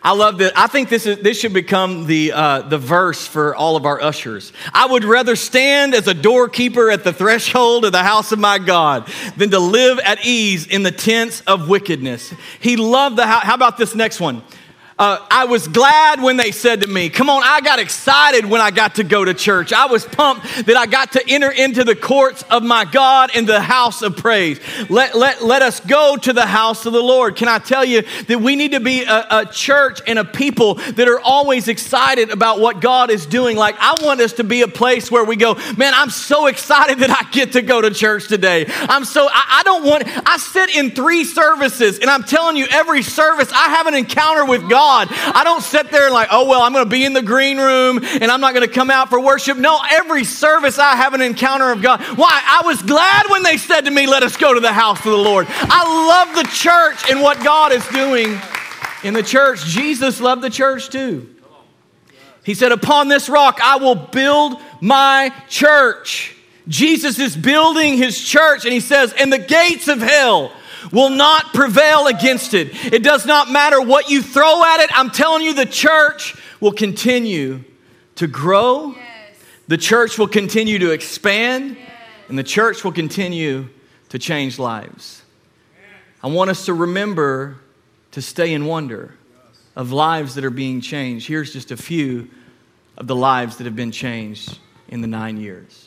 I 0.06 0.12
love 0.12 0.40
that. 0.40 0.58
I 0.58 0.68
think 0.68 0.90
this, 0.90 1.06
is, 1.06 1.20
this 1.20 1.40
should 1.40 1.54
become 1.54 2.08
the, 2.08 2.34
uh, 2.34 2.62
the 2.64 2.78
verse 2.78 3.26
for 3.26 3.56
all 3.56 3.78
of 3.78 3.86
our 3.86 4.02
ushers. 4.02 4.52
I 4.74 4.86
would 4.86 5.06
rather 5.06 5.38
stand 5.38 5.96
as 5.96 6.10
a 6.10 6.14
doorkeeper 6.14 6.92
at 6.92 7.06
the 7.06 7.14
threshold 7.14 7.86
of 7.86 7.94
the 7.94 8.04
house 8.04 8.34
of 8.34 8.40
my 8.40 8.60
God 8.60 9.10
than 9.38 9.50
to 9.52 9.60
live 9.60 10.00
at 10.00 10.26
ease 10.26 10.68
in 10.68 10.84
the 10.84 10.92
tents 10.92 11.40
of 11.48 11.70
wickedness. 11.70 12.34
He 12.60 12.76
loved 12.76 13.16
the 13.16 13.26
house. 13.26 13.44
How 13.44 13.56
about 13.56 13.78
this 13.78 13.96
next 13.96 14.20
one? 14.20 14.44
Uh, 15.04 15.20
I 15.30 15.44
was 15.44 15.68
glad 15.68 16.22
when 16.22 16.38
they 16.38 16.52
said 16.52 16.80
to 16.80 16.88
me, 16.88 17.10
Come 17.10 17.30
on, 17.30 17.44
I 17.44 17.60
got 17.60 17.78
excited 17.78 18.46
when 18.46 18.62
I 18.62 18.72
got 18.72 18.96
to 18.96 19.04
go 19.04 19.26
to 19.26 19.34
church. 19.34 19.74
I 19.74 19.88
was 19.88 20.06
pumped 20.06 20.46
that 20.66 20.78
I 20.78 20.86
got 20.86 21.12
to 21.12 21.24
enter 21.28 21.52
into 21.52 21.84
the 21.84 21.94
courts 21.94 22.46
of 22.50 22.64
my 22.64 22.86
God 22.86 23.36
in 23.36 23.46
the 23.46 23.60
house 23.60 24.02
of 24.02 24.16
praise. 24.16 24.62
Let, 24.90 25.14
let, 25.14 25.44
let 25.44 25.62
us 25.62 25.82
go 25.82 26.16
to 26.16 26.32
the 26.32 26.46
house 26.46 26.86
of 26.86 26.94
the 26.94 27.02
Lord. 27.02 27.36
Can 27.36 27.50
I 27.50 27.60
tell 27.60 27.84
you 27.84 28.04
that 28.30 28.40
we 28.40 28.56
need 28.56 28.72
to 28.72 28.80
be 28.80 29.04
a, 29.04 29.28
a 29.30 29.46
church 29.46 30.00
and 30.08 30.18
a 30.18 30.24
people 30.24 30.76
that 30.76 31.10
are 31.10 31.20
always 31.20 31.68
excited 31.68 32.30
about 32.30 32.62
what 32.62 32.80
God 32.80 33.12
is 33.12 33.26
doing? 33.26 33.58
Like, 33.58 33.76
I 33.80 34.02
want 34.06 34.22
us 34.22 34.32
to 34.34 34.46
be 34.46 34.62
a 34.62 34.70
place 34.70 35.12
where 35.12 35.26
we 35.26 35.36
go, 35.36 35.56
Man, 35.76 35.92
I'm 35.94 36.12
so 36.12 36.48
excited 36.48 37.00
that 37.00 37.10
I 37.10 37.30
get 37.30 37.52
to 37.52 37.62
go 37.62 37.82
to 37.82 37.92
church 37.92 38.30
today. 38.30 38.68
I'm 38.70 39.04
so, 39.04 39.28
I, 39.30 39.60
I 39.60 39.64
don't 39.64 39.84
want, 39.84 40.06
I 40.26 40.38
sit 40.38 40.74
in 40.78 40.92
three 40.92 41.26
services 41.26 42.00
and 42.00 42.10
I'm 42.10 42.24
telling 42.24 42.56
you, 42.56 42.68
every 42.72 43.02
service 43.02 43.52
I 43.52 43.68
have 43.68 43.88
an 43.88 43.96
encounter 43.96 44.46
with 44.46 44.70
God. 44.70 44.93
God. 44.94 45.08
I 45.12 45.44
don't 45.44 45.62
sit 45.62 45.92
there 45.92 46.06
and 46.06 46.14
like, 46.14 46.30
oh, 46.32 46.48
well, 46.48 46.62
I'm 46.62 46.74
going 46.74 46.86
to 46.86 46.90
be 46.90 47.04
in 47.04 47.14
the 47.14 47.22
green 47.22 47.58
room 47.58 48.00
and 48.04 48.26
I'm 48.26 48.42
not 48.42 48.54
going 48.54 48.68
to 48.68 48.74
come 48.74 48.92
out 48.92 49.10
for 49.10 49.20
worship. 49.20 49.58
No, 49.58 49.80
every 49.92 50.24
service 50.24 50.78
I 50.78 50.96
have 50.96 51.14
an 51.14 51.22
encounter 51.22 51.72
of 51.72 51.82
God. 51.82 52.02
Why? 52.18 52.30
I 52.32 52.62
was 52.66 52.82
glad 52.82 53.30
when 53.30 53.44
they 53.44 53.58
said 53.58 53.82
to 53.82 53.92
me, 53.92 54.06
let 54.08 54.24
us 54.24 54.38
go 54.38 54.54
to 54.54 54.60
the 54.60 54.74
house 54.74 55.00
of 55.00 55.12
the 55.12 55.18
Lord. 55.18 55.48
I 55.50 56.26
love 56.26 56.36
the 56.36 56.50
church 56.52 57.10
and 57.12 57.22
what 57.22 57.44
God 57.44 57.72
is 57.72 57.86
doing 57.88 58.40
in 59.04 59.14
the 59.14 59.24
church. 59.24 59.66
Jesus 59.66 60.22
loved 60.22 60.42
the 60.42 60.50
church 60.50 60.90
too. 60.90 61.30
He 62.44 62.54
said, 62.54 62.72
Upon 62.72 63.08
this 63.08 63.30
rock 63.30 63.60
I 63.64 63.78
will 63.78 63.96
build 63.96 64.62
my 64.82 65.34
church. 65.48 66.36
Jesus 66.68 67.20
is 67.20 67.36
building 67.36 67.98
his 67.98 68.22
church, 68.22 68.64
and 68.64 68.74
he 68.74 68.80
says, 68.80 69.14
And 69.14 69.32
the 69.32 69.38
gates 69.38 69.88
of 69.88 70.02
hell 70.02 70.54
will 70.92 71.10
not 71.10 71.54
prevail 71.54 72.08
against 72.08 72.54
it. 72.54 72.94
It 72.94 73.04
does 73.04 73.26
not 73.26 73.50
matter 73.50 73.82
what 73.82 74.10
you 74.10 74.22
throw 74.22 74.64
at 74.64 74.80
it. 74.82 74.90
I'm 74.94 75.10
telling 75.10 75.44
you, 75.44 75.54
the 75.54 75.66
church 75.66 76.36
will 76.60 76.72
continue 76.72 77.64
to 78.16 78.28
grow, 78.28 78.94
yes. 78.96 79.38
the 79.68 79.78
church 79.78 80.18
will 80.18 80.28
continue 80.28 80.80
to 80.80 80.92
expand, 80.92 81.78
yes. 81.78 81.90
and 82.30 82.38
the 82.38 82.44
church 82.44 82.84
will 82.84 82.92
continue 82.92 83.68
to 84.10 84.20
change 84.20 84.60
lives. 84.60 85.24
I 86.22 86.28
want 86.28 86.50
us 86.50 86.66
to 86.66 86.74
remember 86.74 87.58
to 88.12 88.22
stay 88.22 88.54
in 88.54 88.66
wonder 88.66 89.16
of 89.76 89.92
lives 89.92 90.36
that 90.36 90.46
are 90.46 90.52
being 90.52 90.82
changed. 90.82 91.28
Here's 91.28 91.52
just 91.52 91.72
a 91.72 91.78
few 91.78 92.30
of 92.98 93.08
the 93.08 93.16
lives 93.16 93.58
that 93.58 93.66
have 93.66 93.76
been 93.76 93.92
changed 93.92 94.60
in 94.88 95.02
the 95.02 95.08
nine 95.08 95.38
years. 95.38 95.83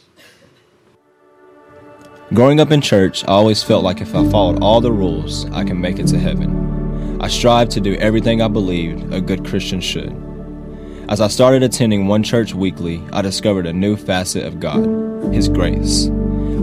Growing 2.34 2.58
up 2.58 2.72
in 2.72 2.80
church, 2.80 3.22
I 3.22 3.28
always 3.28 3.62
felt 3.62 3.84
like 3.84 4.00
if 4.00 4.12
I 4.12 4.28
followed 4.30 4.60
all 4.60 4.80
the 4.80 4.90
rules, 4.90 5.48
I 5.52 5.62
can 5.62 5.80
make 5.80 6.00
it 6.00 6.08
to 6.08 6.18
heaven. 6.18 7.20
I 7.20 7.28
strived 7.28 7.70
to 7.72 7.80
do 7.80 7.94
everything 7.94 8.42
I 8.42 8.48
believed 8.48 9.14
a 9.14 9.20
good 9.20 9.46
Christian 9.46 9.80
should. 9.80 10.12
As 11.08 11.20
I 11.20 11.28
started 11.28 11.62
attending 11.62 12.08
one 12.08 12.24
church 12.24 12.52
weekly, 12.52 13.00
I 13.12 13.22
discovered 13.22 13.64
a 13.64 13.72
new 13.72 13.96
facet 13.96 14.44
of 14.44 14.58
God 14.58 15.32
His 15.32 15.48
grace. 15.48 16.08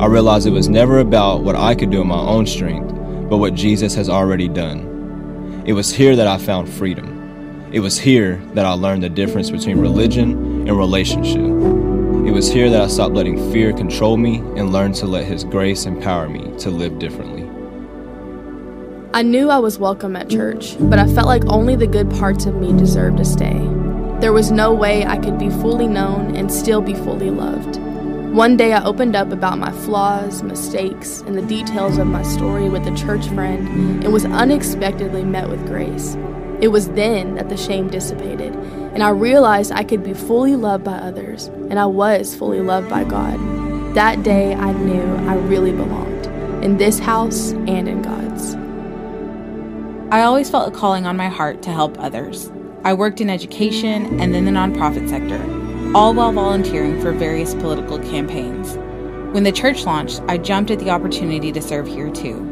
I 0.01 0.07
realized 0.07 0.47
it 0.47 0.51
was 0.51 0.67
never 0.67 0.99
about 0.99 1.43
what 1.43 1.55
I 1.55 1.75
could 1.75 1.91
do 1.91 2.01
in 2.01 2.07
my 2.07 2.19
own 2.19 2.45
strength, 2.45 2.93
but 3.29 3.37
what 3.37 3.55
Jesus 3.55 3.95
has 3.95 4.09
already 4.09 4.49
done. 4.49 5.63
It 5.65 5.73
was 5.73 5.93
here 5.93 6.17
that 6.17 6.27
I 6.27 6.39
found 6.39 6.67
freedom. 6.67 7.69
It 7.71 7.79
was 7.79 7.97
here 7.97 8.35
that 8.53 8.65
I 8.65 8.73
learned 8.73 9.03
the 9.03 9.09
difference 9.09 9.49
between 9.49 9.79
religion 9.79 10.67
and 10.67 10.77
relationship. 10.77 11.82
It 12.33 12.37
was 12.37 12.51
here 12.51 12.67
that 12.71 12.81
I 12.81 12.87
stopped 12.87 13.13
letting 13.13 13.51
fear 13.51 13.71
control 13.73 14.17
me 14.17 14.37
and 14.57 14.73
learned 14.73 14.95
to 14.95 15.05
let 15.05 15.25
His 15.25 15.43
grace 15.43 15.85
empower 15.85 16.27
me 16.27 16.51
to 16.61 16.71
live 16.71 16.97
differently. 16.97 17.43
I 19.13 19.21
knew 19.21 19.51
I 19.51 19.59
was 19.59 19.77
welcome 19.77 20.15
at 20.15 20.31
church, 20.31 20.75
but 20.79 20.97
I 20.97 21.05
felt 21.05 21.27
like 21.27 21.45
only 21.45 21.75
the 21.75 21.85
good 21.85 22.09
parts 22.09 22.47
of 22.47 22.55
me 22.55 22.75
deserved 22.75 23.17
to 23.17 23.23
stay. 23.23 23.59
There 24.19 24.33
was 24.33 24.49
no 24.49 24.73
way 24.73 25.05
I 25.05 25.19
could 25.19 25.37
be 25.37 25.51
fully 25.51 25.85
known 25.85 26.35
and 26.35 26.51
still 26.51 26.81
be 26.81 26.95
fully 26.95 27.29
loved. 27.29 27.77
One 28.33 28.57
day 28.57 28.73
I 28.73 28.83
opened 28.83 29.15
up 29.15 29.31
about 29.31 29.59
my 29.59 29.71
flaws, 29.71 30.41
mistakes, 30.41 31.21
and 31.27 31.37
the 31.37 31.43
details 31.43 31.99
of 31.99 32.07
my 32.07 32.23
story 32.23 32.67
with 32.67 32.87
a 32.87 32.97
church 32.97 33.27
friend 33.27 34.03
and 34.03 34.11
was 34.11 34.25
unexpectedly 34.25 35.23
met 35.23 35.49
with 35.49 35.67
grace. 35.67 36.17
It 36.61 36.69
was 36.69 36.89
then 36.89 37.35
that 37.35 37.49
the 37.49 37.57
shame 37.57 37.89
dissipated, 37.89 38.55
and 38.93 39.03
I 39.03 39.09
realized 39.09 39.71
I 39.71 39.83
could 39.83 40.03
be 40.03 40.13
fully 40.13 40.55
loved 40.55 40.83
by 40.83 40.93
others, 40.93 41.47
and 41.47 41.79
I 41.79 41.85
was 41.85 42.35
fully 42.35 42.61
loved 42.61 42.89
by 42.89 43.03
God. 43.03 43.39
That 43.95 44.23
day 44.23 44.55
I 44.55 44.71
knew 44.71 45.03
I 45.27 45.35
really 45.35 45.71
belonged 45.71 46.25
in 46.63 46.77
this 46.77 46.99
house 46.99 47.51
and 47.51 47.87
in 47.87 48.01
God's. 48.01 48.55
I 50.13 50.23
always 50.23 50.49
felt 50.49 50.73
a 50.73 50.77
calling 50.77 51.05
on 51.05 51.17
my 51.17 51.29
heart 51.29 51.61
to 51.63 51.71
help 51.71 51.99
others. 51.99 52.51
I 52.83 52.93
worked 52.93 53.21
in 53.21 53.29
education 53.29 54.19
and 54.19 54.33
then 54.33 54.45
the 54.45 54.51
nonprofit 54.51 55.09
sector 55.09 55.41
all 55.95 56.11
while 56.15 56.31
volunteering 56.31 56.99
for 56.99 57.11
various 57.11 57.53
political 57.53 57.99
campaigns. 57.99 58.77
When 59.33 59.43
the 59.43 59.51
church 59.51 59.85
launched, 59.85 60.21
I 60.27 60.39
jumped 60.39 60.71
at 60.71 60.79
the 60.79 60.89
opportunity 60.89 61.51
to 61.51 61.61
serve 61.61 61.87
here 61.87 62.09
too. 62.09 62.49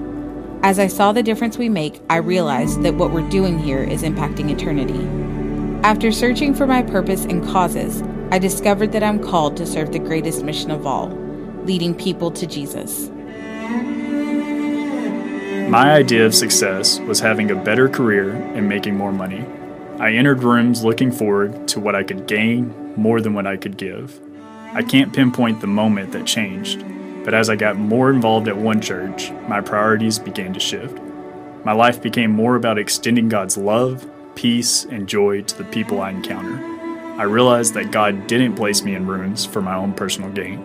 As 0.61 0.77
I 0.77 0.85
saw 0.85 1.11
the 1.11 1.23
difference 1.23 1.57
we 1.57 1.67
make, 1.67 2.01
I 2.07 2.17
realized 2.17 2.83
that 2.83 2.93
what 2.93 3.11
we're 3.11 3.27
doing 3.29 3.57
here 3.57 3.83
is 3.83 4.03
impacting 4.03 4.51
eternity. 4.51 5.40
After 5.83 6.11
searching 6.11 6.53
for 6.53 6.67
my 6.67 6.83
purpose 6.83 7.25
and 7.25 7.43
causes, 7.43 8.03
I 8.29 8.37
discovered 8.37 8.91
that 8.91 9.01
I'm 9.01 9.19
called 9.19 9.57
to 9.57 9.65
serve 9.65 9.91
the 9.91 9.97
greatest 9.97 10.43
mission 10.43 10.69
of 10.69 10.85
all, 10.85 11.07
leading 11.63 11.95
people 11.95 12.29
to 12.31 12.45
Jesus. 12.45 13.09
My 15.69 15.91
idea 15.93 16.23
of 16.23 16.35
success 16.35 16.99
was 16.99 17.19
having 17.19 17.49
a 17.49 17.55
better 17.55 17.89
career 17.89 18.31
and 18.31 18.69
making 18.69 18.95
more 18.95 19.11
money. 19.11 19.43
I 19.99 20.13
entered 20.13 20.43
rooms 20.43 20.83
looking 20.83 21.11
forward 21.11 21.67
to 21.69 21.79
what 21.79 21.95
I 21.95 22.03
could 22.03 22.27
gain 22.27 22.93
more 22.95 23.19
than 23.19 23.33
what 23.33 23.47
I 23.47 23.57
could 23.57 23.75
give. 23.77 24.19
I 24.73 24.83
can't 24.83 25.13
pinpoint 25.13 25.61
the 25.61 25.67
moment 25.67 26.11
that 26.11 26.27
changed, 26.27 26.85
but 27.25 27.33
as 27.33 27.49
I 27.49 27.55
got 27.55 27.75
more 27.75 28.11
involved 28.11 28.47
at 28.47 28.55
one 28.55 28.81
church, 28.81 29.31
my 29.47 29.61
priorities 29.61 30.19
began 30.19 30.53
to 30.53 30.59
shift. 30.59 30.99
My 31.65 31.73
life 31.73 32.03
became 32.03 32.29
more 32.29 32.55
about 32.55 32.77
extending 32.77 33.29
God's 33.29 33.57
love, 33.57 34.07
peace, 34.41 34.85
and 34.85 35.07
joy 35.07 35.39
to 35.43 35.55
the 35.55 35.63
people 35.65 36.01
I 36.01 36.09
encounter. 36.09 36.57
I 37.19 37.25
realized 37.25 37.75
that 37.75 37.91
God 37.91 38.25
didn't 38.25 38.55
place 38.55 38.81
me 38.81 38.95
in 38.95 39.05
ruins 39.05 39.45
for 39.45 39.61
my 39.61 39.75
own 39.75 39.93
personal 39.93 40.31
gain. 40.31 40.59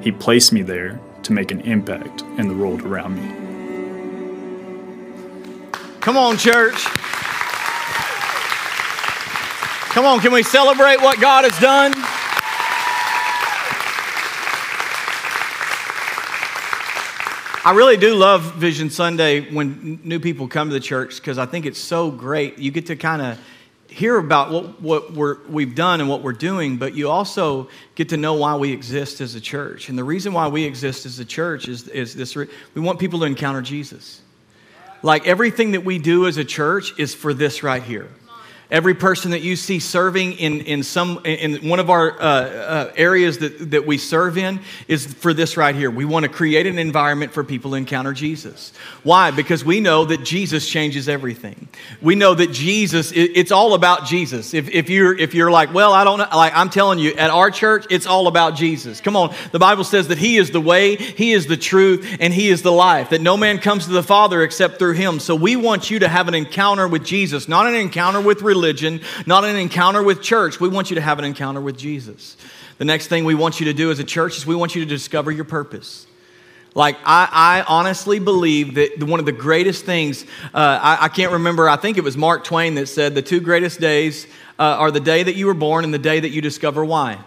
He 0.00 0.10
placed 0.10 0.54
me 0.54 0.62
there 0.62 0.98
to 1.24 1.32
make 1.34 1.50
an 1.50 1.60
impact 1.60 2.22
in 2.38 2.48
the 2.48 2.54
world 2.54 2.80
around 2.80 3.16
me. 3.16 3.28
Come 6.00 6.16
on, 6.16 6.38
church. 6.38 6.82
Come 9.90 10.06
on, 10.06 10.20
can 10.20 10.32
we 10.32 10.42
celebrate 10.42 11.02
what 11.02 11.20
God 11.20 11.44
has 11.44 11.60
done? 11.60 11.92
I 17.62 17.72
really 17.72 17.98
do 17.98 18.14
love 18.14 18.54
Vision 18.54 18.88
Sunday 18.88 19.52
when 19.52 20.00
new 20.02 20.18
people 20.18 20.48
come 20.48 20.68
to 20.68 20.72
the 20.72 20.80
church 20.80 21.16
because 21.16 21.36
I 21.36 21.44
think 21.44 21.66
it's 21.66 21.78
so 21.78 22.10
great. 22.10 22.56
You 22.58 22.70
get 22.70 22.86
to 22.86 22.96
kind 22.96 23.20
of 23.20 23.38
hear 23.86 24.16
about 24.16 24.50
what, 24.50 24.80
what 24.80 25.12
we're, 25.12 25.36
we've 25.46 25.74
done 25.74 26.00
and 26.00 26.08
what 26.08 26.22
we're 26.22 26.32
doing, 26.32 26.78
but 26.78 26.94
you 26.94 27.10
also 27.10 27.68
get 27.96 28.08
to 28.10 28.16
know 28.16 28.32
why 28.32 28.54
we 28.54 28.72
exist 28.72 29.20
as 29.20 29.34
a 29.34 29.42
church. 29.42 29.90
And 29.90 29.98
the 29.98 30.04
reason 30.04 30.32
why 30.32 30.48
we 30.48 30.64
exist 30.64 31.04
as 31.04 31.18
a 31.18 31.24
church 31.24 31.68
is, 31.68 31.86
is 31.88 32.14
this 32.14 32.34
we 32.34 32.48
want 32.76 32.98
people 32.98 33.20
to 33.20 33.26
encounter 33.26 33.60
Jesus. 33.60 34.22
Like 35.02 35.26
everything 35.26 35.72
that 35.72 35.84
we 35.84 35.98
do 35.98 36.26
as 36.26 36.38
a 36.38 36.44
church 36.46 36.98
is 36.98 37.14
for 37.14 37.34
this 37.34 37.62
right 37.62 37.82
here. 37.82 38.08
Every 38.70 38.94
person 38.94 39.32
that 39.32 39.40
you 39.40 39.56
see 39.56 39.80
serving 39.80 40.34
in, 40.34 40.60
in, 40.60 40.84
some, 40.84 41.20
in 41.24 41.68
one 41.68 41.80
of 41.80 41.90
our 41.90 42.12
uh, 42.12 42.24
uh, 42.24 42.92
areas 42.94 43.38
that, 43.38 43.72
that 43.72 43.84
we 43.84 43.98
serve 43.98 44.38
in 44.38 44.60
is 44.86 45.12
for 45.12 45.34
this 45.34 45.56
right 45.56 45.74
here. 45.74 45.90
We 45.90 46.04
want 46.04 46.22
to 46.22 46.28
create 46.28 46.66
an 46.66 46.78
environment 46.78 47.32
for 47.32 47.42
people 47.42 47.72
to 47.72 47.76
encounter 47.76 48.12
Jesus. 48.12 48.72
Why? 49.02 49.32
Because 49.32 49.64
we 49.64 49.80
know 49.80 50.04
that 50.04 50.24
Jesus 50.24 50.68
changes 50.68 51.08
everything. 51.08 51.66
We 52.00 52.14
know 52.14 52.32
that 52.32 52.52
Jesus, 52.52 53.10
it, 53.10 53.32
it's 53.34 53.50
all 53.50 53.74
about 53.74 54.06
Jesus. 54.06 54.54
If, 54.54 54.68
if, 54.68 54.88
you're, 54.88 55.18
if 55.18 55.34
you're 55.34 55.50
like, 55.50 55.74
well, 55.74 55.92
I 55.92 56.04
don't 56.04 56.18
know, 56.18 56.28
like 56.32 56.52
I'm 56.54 56.70
telling 56.70 57.00
you, 57.00 57.14
at 57.14 57.30
our 57.30 57.50
church, 57.50 57.86
it's 57.90 58.06
all 58.06 58.28
about 58.28 58.54
Jesus. 58.54 59.00
Come 59.00 59.16
on. 59.16 59.34
The 59.50 59.58
Bible 59.58 59.82
says 59.82 60.06
that 60.08 60.18
He 60.18 60.36
is 60.36 60.52
the 60.52 60.60
way, 60.60 60.94
He 60.94 61.32
is 61.32 61.48
the 61.48 61.56
truth, 61.56 62.18
and 62.20 62.32
He 62.32 62.48
is 62.50 62.62
the 62.62 62.70
life, 62.70 63.10
that 63.10 63.20
no 63.20 63.36
man 63.36 63.58
comes 63.58 63.86
to 63.86 63.92
the 63.92 64.04
Father 64.04 64.44
except 64.44 64.78
through 64.78 64.94
Him. 64.94 65.18
So 65.18 65.34
we 65.34 65.56
want 65.56 65.90
you 65.90 65.98
to 65.98 66.08
have 66.08 66.28
an 66.28 66.34
encounter 66.36 66.86
with 66.86 67.04
Jesus, 67.04 67.48
not 67.48 67.66
an 67.66 67.74
encounter 67.74 68.20
with 68.20 68.42
religion 68.42 68.59
religion, 68.60 69.00
not 69.26 69.44
an 69.44 69.56
encounter 69.56 70.02
with 70.02 70.20
church. 70.22 70.60
We 70.60 70.68
want 70.68 70.90
you 70.90 70.96
to 70.96 71.00
have 71.00 71.18
an 71.18 71.24
encounter 71.24 71.60
with 71.60 71.78
Jesus. 71.78 72.36
The 72.78 72.84
next 72.84 73.08
thing 73.08 73.24
we 73.24 73.34
want 73.34 73.58
you 73.58 73.66
to 73.66 73.72
do 73.72 73.90
as 73.90 73.98
a 73.98 74.04
church 74.04 74.36
is 74.36 74.46
we 74.46 74.54
want 74.54 74.74
you 74.74 74.84
to 74.84 74.88
discover 74.88 75.30
your 75.30 75.44
purpose. 75.44 76.06
Like, 76.74 76.96
I, 77.04 77.28
I, 77.32 77.64
honestly 77.66 78.20
believe 78.20 78.74
that 78.74 79.02
one 79.02 79.18
of 79.18 79.26
the 79.26 79.32
greatest 79.32 79.84
things, 79.84 80.22
uh, 80.54 80.78
I, 80.80 81.06
I, 81.06 81.08
can't 81.08 81.32
remember, 81.32 81.68
I 81.68 81.76
think 81.76 81.98
it 81.98 82.04
was 82.04 82.16
Mark 82.16 82.44
Twain 82.44 82.76
that 82.76 82.86
said 82.86 83.16
the 83.16 83.22
two 83.22 83.40
greatest 83.40 83.80
days 83.80 84.26
uh, 84.56 84.76
are 84.78 84.92
the 84.92 85.00
day 85.00 85.24
that 85.24 85.34
you 85.34 85.46
were 85.46 85.54
born 85.54 85.82
and 85.84 85.92
the 85.92 85.98
day 85.98 86.20
that 86.20 86.28
you 86.28 86.40
discover 86.40 86.84
why. 86.84 87.18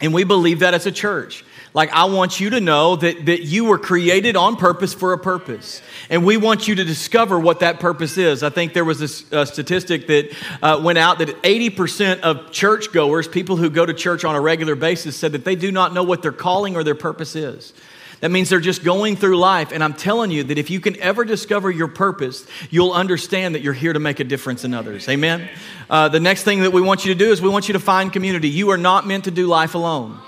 And 0.00 0.12
we 0.12 0.24
believe 0.24 0.60
that 0.60 0.74
as 0.74 0.86
a 0.86 0.92
church. 0.92 1.44
Like, 1.72 1.90
I 1.92 2.06
want 2.06 2.40
you 2.40 2.50
to 2.50 2.60
know 2.60 2.96
that, 2.96 3.26
that 3.26 3.42
you 3.42 3.66
were 3.66 3.78
created 3.78 4.34
on 4.34 4.56
purpose 4.56 4.94
for 4.94 5.12
a 5.12 5.18
purpose. 5.18 5.82
And 6.08 6.24
we 6.24 6.38
want 6.38 6.66
you 6.66 6.74
to 6.74 6.84
discover 6.84 7.38
what 7.38 7.60
that 7.60 7.80
purpose 7.80 8.16
is. 8.16 8.42
I 8.42 8.48
think 8.48 8.72
there 8.72 8.84
was 8.84 9.02
a 9.02 9.44
statistic 9.44 10.06
that 10.06 10.34
uh, 10.62 10.80
went 10.82 10.96
out 10.96 11.18
that 11.18 11.28
80% 11.42 12.20
of 12.20 12.50
churchgoers, 12.50 13.28
people 13.28 13.56
who 13.56 13.68
go 13.68 13.84
to 13.84 13.92
church 13.92 14.24
on 14.24 14.34
a 14.34 14.40
regular 14.40 14.74
basis, 14.74 15.16
said 15.16 15.32
that 15.32 15.44
they 15.44 15.54
do 15.54 15.70
not 15.70 15.92
know 15.92 16.02
what 16.02 16.22
their 16.22 16.32
calling 16.32 16.76
or 16.76 16.84
their 16.84 16.94
purpose 16.94 17.36
is. 17.36 17.74
That 18.20 18.30
means 18.30 18.48
they're 18.48 18.60
just 18.60 18.82
going 18.82 19.16
through 19.16 19.38
life. 19.38 19.72
And 19.72 19.84
I'm 19.84 19.92
telling 19.92 20.30
you 20.30 20.44
that 20.44 20.56
if 20.56 20.70
you 20.70 20.80
can 20.80 20.98
ever 21.00 21.24
discover 21.24 21.70
your 21.70 21.88
purpose, 21.88 22.46
you'll 22.70 22.92
understand 22.92 23.54
that 23.54 23.60
you're 23.60 23.74
here 23.74 23.92
to 23.92 24.00
make 24.00 24.20
a 24.20 24.24
difference 24.24 24.64
in 24.64 24.72
others. 24.72 25.08
Amen? 25.08 25.48
Uh, 25.90 26.08
the 26.08 26.20
next 26.20 26.44
thing 26.44 26.62
that 26.62 26.72
we 26.72 26.80
want 26.80 27.04
you 27.04 27.12
to 27.12 27.18
do 27.18 27.30
is 27.30 27.42
we 27.42 27.48
want 27.48 27.68
you 27.68 27.74
to 27.74 27.80
find 27.80 28.12
community. 28.12 28.48
You 28.48 28.70
are 28.70 28.78
not 28.78 29.06
meant 29.06 29.24
to 29.24 29.30
do 29.30 29.46
life 29.46 29.74
alone. 29.74 30.18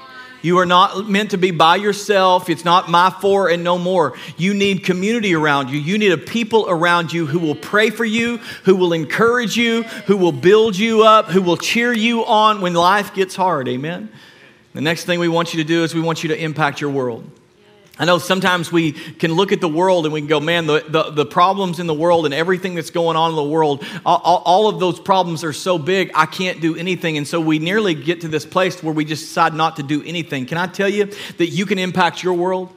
You 0.40 0.58
are 0.58 0.66
not 0.66 1.08
meant 1.08 1.32
to 1.32 1.36
be 1.36 1.50
by 1.50 1.76
yourself. 1.76 2.48
It's 2.48 2.64
not 2.64 2.88
my 2.88 3.10
four 3.10 3.48
and 3.48 3.64
no 3.64 3.76
more. 3.76 4.16
You 4.36 4.54
need 4.54 4.84
community 4.84 5.34
around 5.34 5.70
you. 5.70 5.80
You 5.80 5.98
need 5.98 6.12
a 6.12 6.18
people 6.18 6.66
around 6.68 7.12
you 7.12 7.26
who 7.26 7.40
will 7.40 7.56
pray 7.56 7.90
for 7.90 8.04
you, 8.04 8.36
who 8.64 8.76
will 8.76 8.92
encourage 8.92 9.56
you, 9.56 9.82
who 9.82 10.16
will 10.16 10.30
build 10.30 10.76
you 10.76 11.02
up, 11.02 11.26
who 11.26 11.42
will 11.42 11.56
cheer 11.56 11.92
you 11.92 12.24
on 12.24 12.60
when 12.60 12.74
life 12.74 13.14
gets 13.14 13.34
hard. 13.34 13.66
Amen. 13.66 14.10
The 14.74 14.80
next 14.80 15.06
thing 15.06 15.18
we 15.18 15.28
want 15.28 15.54
you 15.54 15.62
to 15.62 15.66
do 15.66 15.82
is 15.82 15.92
we 15.92 16.00
want 16.00 16.22
you 16.22 16.28
to 16.28 16.40
impact 16.40 16.80
your 16.80 16.90
world. 16.90 17.28
I 17.98 18.04
know 18.04 18.18
sometimes 18.18 18.70
we 18.70 18.92
can 18.92 19.32
look 19.32 19.50
at 19.50 19.60
the 19.60 19.68
world 19.68 20.06
and 20.06 20.12
we 20.12 20.20
can 20.20 20.28
go, 20.28 20.38
man, 20.38 20.66
the, 20.66 20.84
the, 20.88 21.10
the, 21.10 21.26
problems 21.26 21.80
in 21.80 21.88
the 21.88 21.94
world 21.94 22.26
and 22.26 22.34
everything 22.34 22.76
that's 22.76 22.90
going 22.90 23.16
on 23.16 23.30
in 23.30 23.36
the 23.36 23.42
world, 23.42 23.84
all, 24.06 24.42
all, 24.44 24.68
of 24.68 24.78
those 24.78 25.00
problems 25.00 25.42
are 25.42 25.52
so 25.52 25.78
big, 25.78 26.12
I 26.14 26.26
can't 26.26 26.60
do 26.60 26.76
anything. 26.76 27.16
And 27.16 27.26
so 27.26 27.40
we 27.40 27.58
nearly 27.58 27.94
get 27.94 28.20
to 28.20 28.28
this 28.28 28.46
place 28.46 28.82
where 28.82 28.94
we 28.94 29.04
just 29.04 29.24
decide 29.24 29.52
not 29.52 29.76
to 29.76 29.82
do 29.82 30.02
anything. 30.04 30.46
Can 30.46 30.58
I 30.58 30.68
tell 30.68 30.88
you 30.88 31.06
that 31.38 31.48
you 31.48 31.66
can 31.66 31.78
impact 31.78 32.22
your 32.22 32.34
world? 32.34 32.72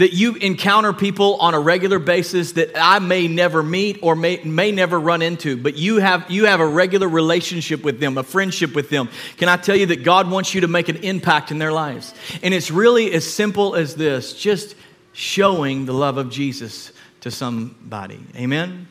That 0.00 0.14
you 0.14 0.34
encounter 0.36 0.94
people 0.94 1.36
on 1.36 1.52
a 1.52 1.60
regular 1.60 1.98
basis 1.98 2.52
that 2.52 2.70
I 2.74 3.00
may 3.00 3.28
never 3.28 3.62
meet 3.62 3.98
or 4.00 4.16
may, 4.16 4.38
may 4.44 4.72
never 4.72 4.98
run 4.98 5.20
into, 5.20 5.58
but 5.58 5.76
you 5.76 5.96
have, 5.98 6.30
you 6.30 6.46
have 6.46 6.58
a 6.58 6.66
regular 6.66 7.06
relationship 7.06 7.84
with 7.84 8.00
them, 8.00 8.16
a 8.16 8.22
friendship 8.22 8.74
with 8.74 8.88
them. 8.88 9.10
Can 9.36 9.50
I 9.50 9.58
tell 9.58 9.76
you 9.76 9.84
that 9.86 10.02
God 10.02 10.30
wants 10.30 10.54
you 10.54 10.62
to 10.62 10.68
make 10.68 10.88
an 10.88 10.96
impact 10.96 11.50
in 11.50 11.58
their 11.58 11.70
lives? 11.70 12.14
And 12.42 12.54
it's 12.54 12.70
really 12.70 13.12
as 13.12 13.30
simple 13.30 13.74
as 13.74 13.94
this 13.94 14.32
just 14.32 14.74
showing 15.12 15.84
the 15.84 15.92
love 15.92 16.16
of 16.16 16.30
Jesus 16.30 16.94
to 17.20 17.30
somebody. 17.30 18.20
Amen? 18.36 18.88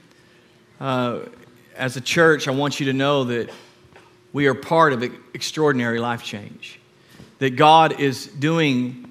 Uh, 0.79 1.21
as 1.75 1.97
a 1.97 2.01
church, 2.01 2.47
I 2.47 2.51
want 2.51 2.79
you 2.79 2.85
to 2.85 2.93
know 2.93 3.23
that 3.23 3.49
we 4.31 4.45
are 4.45 4.53
part 4.53 4.93
of 4.93 5.01
extraordinary 5.33 5.97
life 5.97 6.23
change, 6.23 6.79
that 7.39 7.55
God 7.55 7.99
is 7.99 8.27
doing 8.27 9.08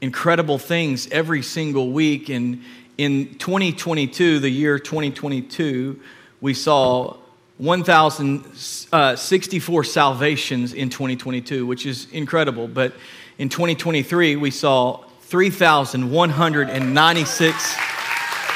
incredible 0.00 0.58
things 0.58 1.08
every 1.10 1.42
single 1.42 1.90
week. 1.92 2.28
And 2.28 2.62
in 2.96 3.34
2022, 3.36 4.40
the 4.40 4.48
year 4.48 4.78
2022, 4.78 6.00
we 6.40 6.54
saw 6.54 7.16
1,064 7.58 9.80
uh, 9.80 9.84
salvations 9.84 10.72
in 10.72 10.88
2022, 10.88 11.66
which 11.66 11.84
is 11.84 12.06
incredible. 12.12 12.66
But 12.66 12.94
in 13.38 13.50
2023, 13.50 14.36
we 14.36 14.50
saw 14.50 15.04
3,196 15.22 17.76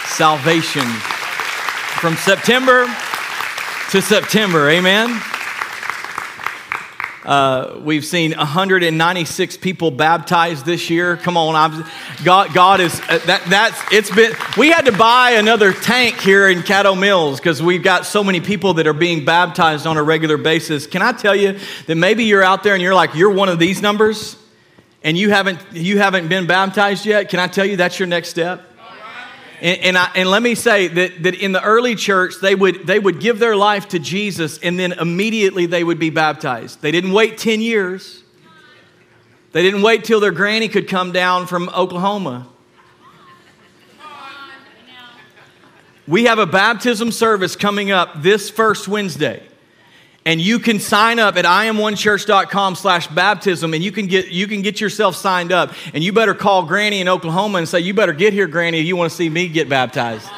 salvations 0.07 0.97
from 2.01 2.17
September 2.17 2.87
to 3.91 4.01
September. 4.03 4.71
Amen. 4.71 5.21
Uh, 7.25 7.81
we've 7.83 8.04
seen 8.04 8.33
196 8.37 9.57
people 9.57 9.90
baptized 9.90 10.66
this 10.66 10.90
year. 10.90 11.16
Come 11.16 11.38
on, 11.38 11.54
I'm, 11.54 11.87
God, 12.23 12.52
God 12.52 12.81
is 12.81 13.00
uh, 13.09 13.19
that. 13.25 13.45
That's 13.49 13.81
it's 13.90 14.14
been. 14.14 14.35
We 14.59 14.71
had 14.71 14.85
to 14.85 14.93
buy 14.93 15.33
another 15.33 15.73
tank 15.73 16.21
here 16.21 16.50
in 16.50 16.59
Caddo 16.59 16.99
Mills 16.99 17.40
because 17.40 17.62
we've 17.62 17.83
got 17.83 18.04
so 18.04 18.23
many 18.23 18.43
people 18.43 18.75
that 18.75 18.87
are 18.87 18.93
being 18.93 19.25
baptized 19.25 19.87
on 19.87 19.97
a 19.97 20.02
regular 20.02 20.37
basis. 20.37 20.87
Can 20.87 21.00
I 21.00 21.12
tell 21.12 21.35
you 21.35 21.59
that 21.87 21.95
maybe 21.95 22.25
you're 22.25 22.43
out 22.43 22.62
there 22.62 22.75
and 22.75 22.83
you're 22.83 22.95
like 22.95 23.14
you're 23.14 23.33
one 23.33 23.49
of 23.49 23.59
these 23.59 23.81
numbers, 23.81 24.37
and 25.02 25.16
you 25.16 25.31
haven't 25.31 25.61
you 25.73 25.97
haven't 25.97 26.28
been 26.28 26.47
baptized 26.47 27.07
yet? 27.07 27.31
Can 27.31 27.40
I 27.40 27.47
tell 27.47 27.64
you 27.64 27.78
that's 27.78 27.99
your 27.99 28.09
next 28.09 28.28
step? 28.28 28.74
And, 29.64 29.80
and, 29.80 29.99
I, 29.99 30.11
and, 30.14 30.28
let 30.28 30.42
me 30.42 30.54
say 30.54 30.88
that, 30.88 31.23
that 31.23 31.35
in 31.37 31.52
the 31.52 31.62
early 31.62 31.94
church, 31.94 32.35
they 32.42 32.54
would, 32.54 32.87
they 32.87 32.99
would 32.99 33.18
give 33.18 33.38
their 33.38 33.56
life 33.56 33.88
to 33.88 33.99
Jesus 33.99 34.59
and 34.59 34.78
then 34.78 34.92
immediately 34.92 35.64
they 35.64 35.83
would 35.83 35.99
be 35.99 36.11
baptized. 36.11 36.83
They 36.83 36.92
didn't 36.92 37.12
wait 37.12 37.38
10 37.38 37.62
years. 37.62 38.23
They 39.52 39.62
didn't 39.62 39.80
wait 39.80 40.04
till 40.04 40.21
their 40.21 40.33
granny 40.33 40.68
could 40.68 40.87
come 40.87 41.12
down 41.12 41.47
from 41.47 41.71
Oklahoma. 41.71 42.47
We 46.06 46.25
have 46.25 46.38
a 46.38 46.44
baptism 46.44 47.11
service 47.11 47.56
coming 47.56 47.90
up 47.90 48.21
this 48.21 48.50
first 48.50 48.87
Wednesday 48.87 49.49
and 50.26 50.40
you 50.40 50.59
can 50.59 50.81
sign 50.81 51.19
up 51.19 51.37
at 51.37 51.45
iamonechurch.com 51.45 52.75
slash 52.76 53.07
baptism 53.09 53.75
and 53.75 53.85
you 53.85 53.93
can 53.93 54.07
get 54.07 54.28
you 54.28 54.47
can 54.47 54.62
get 54.62 54.81
yourself 54.81 55.16
signed 55.16 55.52
up 55.52 55.73
and 55.93 56.02
you 56.02 56.12
better 56.12 56.35
call 56.35 56.64
granny 56.64 57.00
in 57.00 57.09
oklahoma 57.09 57.59
and 57.59 57.68
say 57.68 57.81
you 57.81 57.94
better 57.94 58.12
get 58.12 58.33
here 58.33 58.46
granny 58.46 58.81
if 58.81 58.87
you 58.87 58.96
want 58.96 59.11
to 59.11 59.16
see 59.16 59.29
me 59.29 59.49
get 59.49 59.68
baptized 59.68 60.29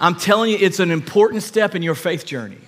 i'm 0.00 0.14
telling 0.14 0.50
you 0.50 0.58
it's 0.60 0.80
an 0.80 0.90
important 0.90 1.42
step 1.42 1.74
in 1.74 1.82
your 1.82 1.94
faith 1.94 2.24
journey 2.24 2.58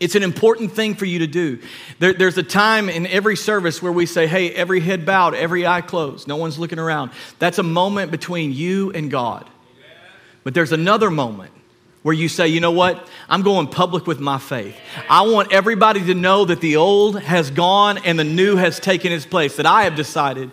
it's 0.00 0.14
an 0.14 0.22
important 0.22 0.72
thing 0.72 0.94
for 0.94 1.06
you 1.06 1.20
to 1.20 1.26
do. 1.26 1.60
There, 1.98 2.12
there's 2.12 2.38
a 2.38 2.42
time 2.42 2.88
in 2.88 3.06
every 3.06 3.36
service 3.36 3.82
where 3.82 3.90
we 3.90 4.06
say, 4.06 4.28
hey, 4.28 4.52
every 4.52 4.78
head 4.78 5.04
bowed, 5.04 5.34
every 5.34 5.66
eye 5.66 5.80
closed, 5.80 6.28
no 6.28 6.36
one's 6.36 6.56
looking 6.56 6.78
around. 6.78 7.10
That's 7.40 7.58
a 7.58 7.64
moment 7.64 8.12
between 8.12 8.52
you 8.52 8.92
and 8.92 9.10
God. 9.10 9.50
But 10.44 10.54
there's 10.54 10.70
another 10.70 11.10
moment 11.10 11.52
where 12.08 12.16
you 12.16 12.26
say, 12.26 12.48
you 12.48 12.58
know 12.58 12.70
what? 12.70 13.06
I'm 13.28 13.42
going 13.42 13.66
public 13.66 14.06
with 14.06 14.18
my 14.18 14.38
faith. 14.38 14.74
I 15.10 15.26
want 15.26 15.52
everybody 15.52 16.02
to 16.06 16.14
know 16.14 16.46
that 16.46 16.62
the 16.62 16.76
old 16.76 17.20
has 17.20 17.50
gone 17.50 17.98
and 17.98 18.18
the 18.18 18.24
new 18.24 18.56
has 18.56 18.80
taken 18.80 19.12
its 19.12 19.26
place, 19.26 19.56
that 19.56 19.66
I 19.66 19.82
have 19.82 19.94
decided 19.94 20.50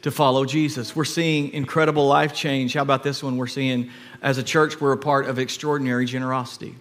to 0.00 0.10
follow 0.10 0.46
Jesus. 0.46 0.96
We're 0.96 1.04
seeing 1.04 1.52
incredible 1.52 2.06
life 2.06 2.32
change. 2.32 2.72
How 2.72 2.80
about 2.80 3.02
this 3.02 3.22
one? 3.22 3.36
We're 3.36 3.46
seeing, 3.46 3.90
as 4.22 4.38
a 4.38 4.42
church, 4.42 4.80
we're 4.80 4.92
a 4.92 4.96
part 4.96 5.26
of 5.26 5.38
extraordinary 5.38 6.06
generosity. 6.06 6.74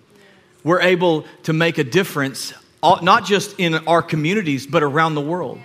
We're 0.64 0.80
able 0.80 1.26
to 1.44 1.52
make 1.52 1.78
a 1.78 1.84
difference, 1.84 2.54
uh, 2.82 3.00
not 3.02 3.26
just 3.26 3.60
in 3.60 3.86
our 3.86 4.02
communities, 4.02 4.66
but 4.66 4.82
around 4.82 5.16
the 5.16 5.22
world. 5.34 5.60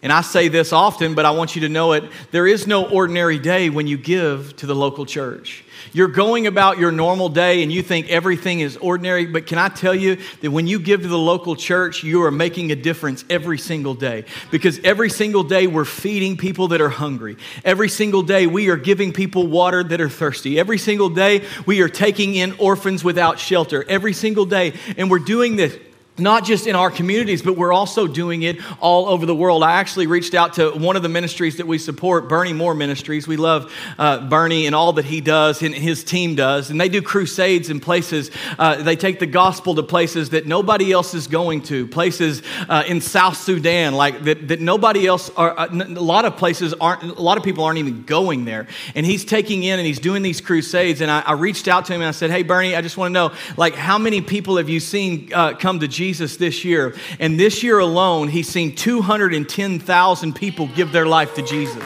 And 0.00 0.12
I 0.12 0.20
say 0.20 0.46
this 0.46 0.72
often, 0.72 1.14
but 1.16 1.24
I 1.24 1.32
want 1.32 1.56
you 1.56 1.62
to 1.62 1.68
know 1.68 1.92
it. 1.92 2.04
There 2.30 2.46
is 2.46 2.68
no 2.68 2.88
ordinary 2.88 3.38
day 3.38 3.68
when 3.68 3.88
you 3.88 3.98
give 3.98 4.54
to 4.58 4.66
the 4.66 4.74
local 4.74 5.04
church. 5.04 5.64
You're 5.92 6.08
going 6.08 6.46
about 6.46 6.78
your 6.78 6.92
normal 6.92 7.28
day 7.28 7.62
and 7.64 7.72
you 7.72 7.82
think 7.82 8.08
everything 8.08 8.60
is 8.60 8.76
ordinary, 8.76 9.26
but 9.26 9.46
can 9.46 9.58
I 9.58 9.68
tell 9.68 9.94
you 9.94 10.18
that 10.40 10.50
when 10.50 10.68
you 10.68 10.78
give 10.78 11.02
to 11.02 11.08
the 11.08 11.18
local 11.18 11.56
church, 11.56 12.04
you 12.04 12.22
are 12.22 12.30
making 12.30 12.70
a 12.70 12.76
difference 12.76 13.24
every 13.28 13.58
single 13.58 13.94
day? 13.94 14.24
Because 14.52 14.78
every 14.84 15.10
single 15.10 15.42
day 15.42 15.66
we're 15.66 15.84
feeding 15.84 16.36
people 16.36 16.68
that 16.68 16.80
are 16.80 16.88
hungry. 16.88 17.36
Every 17.64 17.88
single 17.88 18.22
day 18.22 18.46
we 18.46 18.68
are 18.68 18.76
giving 18.76 19.12
people 19.12 19.48
water 19.48 19.82
that 19.82 20.00
are 20.00 20.08
thirsty. 20.08 20.60
Every 20.60 20.78
single 20.78 21.08
day 21.08 21.44
we 21.66 21.80
are 21.80 21.88
taking 21.88 22.36
in 22.36 22.54
orphans 22.58 23.02
without 23.02 23.40
shelter. 23.40 23.84
Every 23.88 24.12
single 24.12 24.46
day. 24.46 24.74
And 24.96 25.10
we're 25.10 25.18
doing 25.18 25.56
this 25.56 25.76
not 26.18 26.44
just 26.44 26.66
in 26.66 26.76
our 26.76 26.90
communities, 26.90 27.42
but 27.42 27.56
we're 27.56 27.72
also 27.72 28.06
doing 28.06 28.42
it 28.42 28.58
all 28.80 29.06
over 29.06 29.26
the 29.26 29.34
world. 29.34 29.62
I 29.62 29.72
actually 29.72 30.06
reached 30.06 30.34
out 30.34 30.54
to 30.54 30.70
one 30.72 30.96
of 30.96 31.02
the 31.02 31.08
ministries 31.08 31.56
that 31.58 31.66
we 31.66 31.78
support, 31.78 32.28
Bernie 32.28 32.52
Moore 32.52 32.74
Ministries. 32.74 33.26
We 33.28 33.36
love 33.36 33.72
uh, 33.98 34.28
Bernie 34.28 34.66
and 34.66 34.74
all 34.74 34.92
that 34.94 35.04
he 35.04 35.20
does 35.20 35.62
and 35.62 35.74
his 35.74 36.04
team 36.04 36.34
does. 36.34 36.70
And 36.70 36.80
they 36.80 36.88
do 36.88 37.02
crusades 37.02 37.70
in 37.70 37.80
places, 37.80 38.30
uh, 38.58 38.82
they 38.82 38.96
take 38.96 39.18
the 39.18 39.26
gospel 39.26 39.74
to 39.76 39.82
places 39.82 40.30
that 40.30 40.46
nobody 40.46 40.92
else 40.92 41.14
is 41.14 41.26
going 41.26 41.62
to, 41.62 41.86
places 41.86 42.42
uh, 42.68 42.84
in 42.86 43.00
South 43.00 43.36
Sudan, 43.36 43.94
like 43.94 44.24
that, 44.24 44.48
that 44.48 44.60
nobody 44.60 45.06
else, 45.06 45.30
are, 45.30 45.58
uh, 45.58 45.68
a 45.70 46.00
lot 46.00 46.24
of 46.24 46.36
places 46.36 46.74
aren't, 46.74 47.02
a 47.02 47.22
lot 47.22 47.38
of 47.38 47.44
people 47.44 47.64
aren't 47.64 47.78
even 47.78 48.02
going 48.02 48.44
there. 48.44 48.66
And 48.94 49.06
he's 49.06 49.24
taking 49.24 49.62
in 49.62 49.78
and 49.78 49.86
he's 49.86 50.00
doing 50.00 50.22
these 50.22 50.40
crusades. 50.40 51.00
And 51.00 51.10
I, 51.10 51.20
I 51.20 51.32
reached 51.32 51.68
out 51.68 51.84
to 51.86 51.94
him 51.94 52.00
and 52.00 52.08
I 52.08 52.12
said, 52.12 52.30
Hey, 52.30 52.42
Bernie, 52.42 52.74
I 52.74 52.80
just 52.80 52.96
want 52.96 53.10
to 53.10 53.14
know, 53.14 53.32
like, 53.56 53.74
how 53.74 53.98
many 53.98 54.20
people 54.20 54.56
have 54.56 54.68
you 54.68 54.80
seen 54.80 55.30
uh, 55.32 55.54
come 55.54 55.80
to 55.80 55.88
Jesus? 55.88 56.07
Jesus 56.08 56.38
this 56.38 56.64
year. 56.64 56.94
And 57.20 57.38
this 57.38 57.62
year 57.62 57.80
alone, 57.80 58.28
he's 58.28 58.48
seen 58.48 58.74
210,000 58.74 60.34
people 60.34 60.66
give 60.68 60.90
their 60.90 61.04
life 61.04 61.34
to 61.34 61.42
Jesus. 61.42 61.84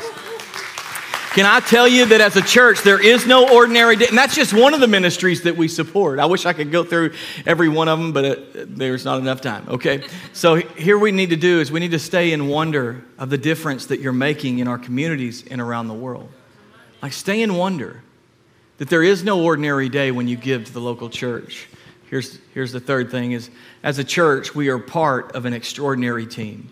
Can 1.35 1.44
I 1.44 1.58
tell 1.58 1.88
you 1.88 2.04
that 2.06 2.20
as 2.20 2.37
a 2.37 2.42
church, 2.42 2.82
there 2.82 3.02
is 3.02 3.26
no 3.26 3.52
ordinary 3.52 3.96
day? 3.96 4.06
And 4.06 4.16
that's 4.16 4.37
just 4.37 4.52
one 4.52 4.74
of 4.74 4.80
the 4.80 4.87
ministries 4.87 5.42
that 5.42 5.56
we 5.56 5.66
support. 5.66 6.20
I 6.20 6.26
wish 6.26 6.46
I 6.46 6.52
could 6.52 6.70
go 6.70 6.85
through 6.85 7.14
every 7.46 7.68
one 7.68 7.88
of 7.88 7.98
them, 7.98 8.12
but 8.12 8.24
it, 8.24 8.76
there's 8.76 9.04
not 9.04 9.18
enough 9.18 9.40
time, 9.40 9.66
okay? 9.68 10.04
So 10.35 10.56
here 10.56 10.98
we 10.98 11.11
need 11.11 11.30
to 11.30 11.37
do 11.37 11.58
is 11.58 11.72
we 11.72 11.80
need 11.80 11.92
to 11.92 11.98
stay 11.98 12.32
in 12.32 12.46
wonder 12.46 13.02
of 13.18 13.28
the 13.28 13.38
difference 13.38 13.87
that 13.87 13.98
you're 13.98 14.12
making 14.12 14.61
in 14.61 14.68
our 14.68 14.78
communities 14.78 15.44
and 15.50 15.61
around 15.61 15.88
the 15.88 15.94
world. 15.94 16.28
Like, 17.02 17.12
stay 17.12 17.42
in 17.42 17.56
wonder 17.56 18.02
that 18.76 18.88
there 18.88 19.02
is 19.02 19.24
no 19.24 19.42
ordinary 19.42 19.88
day 19.88 20.12
when 20.12 20.28
you 20.28 20.37
give 20.37 20.66
to 20.66 20.72
the 20.72 20.80
local 20.80 21.08
church. 21.08 21.66
Here's, 22.12 22.38
here's 22.53 22.72
the 22.72 22.81
third 22.81 23.11
thing 23.11 23.33
is 23.33 23.48
as 23.83 23.98
a 23.98 24.05
church, 24.05 24.55
we 24.55 24.68
are 24.68 24.79
part 24.79 25.35
of 25.35 25.46
an 25.46 25.55
extraordinary 25.55 26.27
team. 26.27 26.70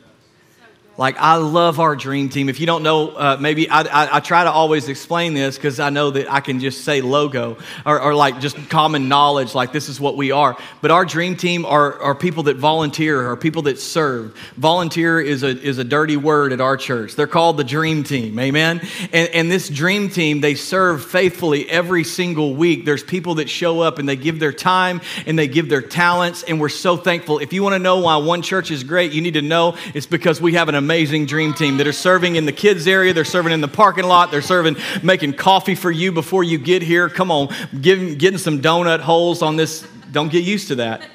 Like, 1.00 1.16
I 1.18 1.36
love 1.36 1.80
our 1.80 1.96
dream 1.96 2.28
team. 2.28 2.50
If 2.50 2.60
you 2.60 2.66
don't 2.66 2.82
know, 2.82 3.08
uh, 3.08 3.38
maybe 3.40 3.70
I, 3.70 3.80
I, 3.80 4.16
I, 4.16 4.20
try 4.20 4.44
to 4.44 4.50
always 4.50 4.86
explain 4.90 5.32
this 5.32 5.56
because 5.56 5.80
I 5.80 5.88
know 5.88 6.10
that 6.10 6.30
I 6.30 6.40
can 6.40 6.60
just 6.60 6.84
say 6.84 7.00
logo 7.00 7.56
or, 7.86 7.98
or, 7.98 8.14
like 8.14 8.38
just 8.40 8.68
common 8.68 9.08
knowledge, 9.08 9.54
like 9.54 9.72
this 9.72 9.88
is 9.88 9.98
what 9.98 10.18
we 10.18 10.30
are. 10.30 10.58
But 10.82 10.90
our 10.90 11.06
dream 11.06 11.36
team 11.36 11.64
are, 11.64 11.98
are 12.02 12.14
people 12.14 12.42
that 12.42 12.58
volunteer, 12.58 13.30
are 13.30 13.36
people 13.38 13.62
that 13.62 13.78
serve. 13.78 14.36
Volunteer 14.58 15.18
is 15.18 15.42
a, 15.42 15.48
is 15.48 15.78
a 15.78 15.84
dirty 15.84 16.18
word 16.18 16.52
at 16.52 16.60
our 16.60 16.76
church. 16.76 17.16
They're 17.16 17.26
called 17.26 17.56
the 17.56 17.64
dream 17.64 18.04
team, 18.04 18.38
amen? 18.38 18.86
And, 19.10 19.30
and 19.30 19.50
this 19.50 19.70
dream 19.70 20.10
team, 20.10 20.42
they 20.42 20.54
serve 20.54 21.02
faithfully 21.02 21.66
every 21.70 22.04
single 22.04 22.54
week. 22.54 22.84
There's 22.84 23.02
people 23.02 23.36
that 23.36 23.48
show 23.48 23.80
up 23.80 23.98
and 23.98 24.06
they 24.06 24.16
give 24.16 24.38
their 24.38 24.52
time 24.52 25.00
and 25.24 25.38
they 25.38 25.48
give 25.48 25.70
their 25.70 25.80
talents, 25.80 26.42
and 26.42 26.60
we're 26.60 26.68
so 26.68 26.98
thankful. 26.98 27.38
If 27.38 27.54
you 27.54 27.62
want 27.62 27.72
to 27.72 27.78
know 27.78 28.00
why 28.00 28.18
one 28.18 28.42
church 28.42 28.70
is 28.70 28.84
great, 28.84 29.12
you 29.12 29.22
need 29.22 29.34
to 29.34 29.42
know 29.42 29.78
it's 29.94 30.04
because 30.04 30.42
we 30.42 30.52
have 30.52 30.68
an 30.68 30.74
amazing 30.74 30.89
dream 31.26 31.55
team 31.55 31.76
that 31.79 31.87
are 31.87 31.92
serving 31.92 32.37
in 32.37 32.46
the 32.46 32.53
kids 32.53 32.87
area, 32.87 33.12
they're 33.12 33.24
serving 33.24 33.53
in 33.53 33.61
the 33.61 33.68
parking 33.68 34.05
lot, 34.05 34.31
they're 34.31 34.42
serving, 34.42 34.76
making 35.03 35.35
coffee 35.35 35.74
for 35.74 35.90
you 35.90 36.12
before 36.12 36.44
you 36.44 36.59
get 36.59 36.83
here. 36.83 37.09
Come 37.09 37.31
on, 37.31 37.48
getting, 37.81 38.16
getting 38.16 38.38
some 38.38 38.61
donut 38.61 39.00
holes 39.00 39.42
on 39.42 39.57
this. 39.57 39.87
Don't 40.11 40.31
get 40.31 40.44
used 40.44 40.68
to 40.68 40.76
that. 40.76 41.09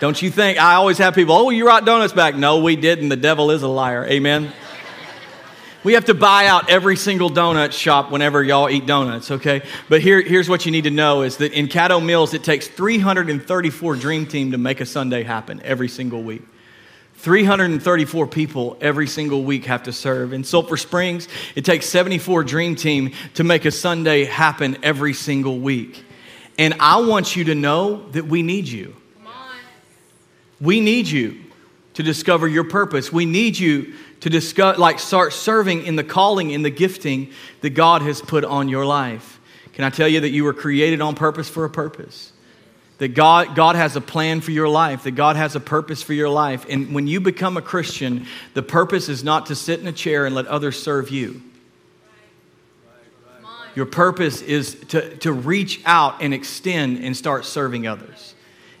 Don't 0.00 0.20
you 0.20 0.30
think? 0.30 0.58
I 0.58 0.74
always 0.74 0.98
have 0.98 1.14
people, 1.14 1.34
oh, 1.34 1.50
you 1.50 1.64
brought 1.64 1.84
donuts 1.84 2.12
back. 2.12 2.34
No, 2.34 2.58
we 2.58 2.76
didn't. 2.76 3.08
The 3.08 3.16
devil 3.16 3.50
is 3.50 3.62
a 3.62 3.68
liar. 3.68 4.04
Amen. 4.06 4.52
We 5.84 5.92
have 5.92 6.06
to 6.06 6.14
buy 6.14 6.46
out 6.46 6.70
every 6.70 6.96
single 6.96 7.28
donut 7.28 7.72
shop 7.72 8.10
whenever 8.10 8.42
y'all 8.42 8.70
eat 8.70 8.86
donuts, 8.86 9.30
okay? 9.30 9.60
But 9.90 10.00
here, 10.00 10.22
here's 10.22 10.48
what 10.48 10.64
you 10.64 10.72
need 10.72 10.84
to 10.84 10.90
know 10.90 11.22
is 11.22 11.36
that 11.36 11.52
in 11.52 11.68
Caddo 11.68 12.02
Mills, 12.02 12.32
it 12.32 12.42
takes 12.42 12.66
334 12.68 13.96
Dream 13.96 14.26
Team 14.26 14.52
to 14.52 14.58
make 14.58 14.80
a 14.80 14.86
Sunday 14.86 15.24
happen 15.24 15.60
every 15.62 15.88
single 15.88 16.22
week. 16.22 16.42
334 17.24 18.26
people 18.26 18.76
every 18.82 19.06
single 19.06 19.44
week 19.44 19.64
have 19.64 19.84
to 19.84 19.92
serve. 19.92 20.34
In 20.34 20.44
Sulphur 20.44 20.76
Springs, 20.76 21.26
it 21.54 21.64
takes 21.64 21.86
74 21.86 22.44
Dream 22.44 22.76
Team 22.76 23.12
to 23.32 23.44
make 23.44 23.64
a 23.64 23.70
Sunday 23.70 24.24
happen 24.24 24.76
every 24.82 25.14
single 25.14 25.58
week. 25.58 26.04
And 26.58 26.74
I 26.80 27.00
want 27.00 27.34
you 27.34 27.44
to 27.44 27.54
know 27.54 28.06
that 28.10 28.26
we 28.26 28.42
need 28.42 28.68
you. 28.68 28.94
We 30.60 30.80
need 30.80 31.08
you 31.08 31.40
to 31.94 32.02
discover 32.02 32.46
your 32.46 32.64
purpose. 32.64 33.10
We 33.10 33.24
need 33.24 33.58
you 33.58 33.94
to 34.20 34.28
discuss, 34.28 34.76
like 34.76 34.98
start 34.98 35.32
serving 35.32 35.86
in 35.86 35.96
the 35.96 36.04
calling, 36.04 36.50
in 36.50 36.60
the 36.60 36.70
gifting 36.70 37.32
that 37.62 37.70
God 37.70 38.02
has 38.02 38.20
put 38.20 38.44
on 38.44 38.68
your 38.68 38.84
life. 38.84 39.40
Can 39.72 39.84
I 39.84 39.90
tell 39.90 40.08
you 40.08 40.20
that 40.20 40.30
you 40.30 40.44
were 40.44 40.52
created 40.52 41.00
on 41.00 41.14
purpose 41.14 41.48
for 41.48 41.64
a 41.64 41.70
purpose? 41.70 42.33
That 43.04 43.12
God, 43.12 43.54
God 43.54 43.76
has 43.76 43.96
a 43.96 44.00
plan 44.00 44.40
for 44.40 44.50
your 44.50 44.66
life, 44.66 45.02
that 45.02 45.10
God 45.10 45.36
has 45.36 45.54
a 45.54 45.60
purpose 45.60 46.02
for 46.02 46.14
your 46.14 46.30
life. 46.30 46.64
And 46.70 46.94
when 46.94 47.06
you 47.06 47.20
become 47.20 47.58
a 47.58 47.60
Christian, 47.60 48.26
the 48.54 48.62
purpose 48.62 49.10
is 49.10 49.22
not 49.22 49.44
to 49.46 49.54
sit 49.54 49.78
in 49.78 49.86
a 49.86 49.92
chair 49.92 50.24
and 50.24 50.34
let 50.34 50.46
others 50.46 50.82
serve 50.82 51.10
you. 51.10 51.42
Your 53.74 53.84
purpose 53.84 54.40
is 54.40 54.76
to, 54.88 55.18
to 55.18 55.32
reach 55.34 55.82
out 55.84 56.22
and 56.22 56.32
extend 56.32 57.04
and 57.04 57.14
start 57.14 57.44
serving 57.44 57.86
others 57.86 58.34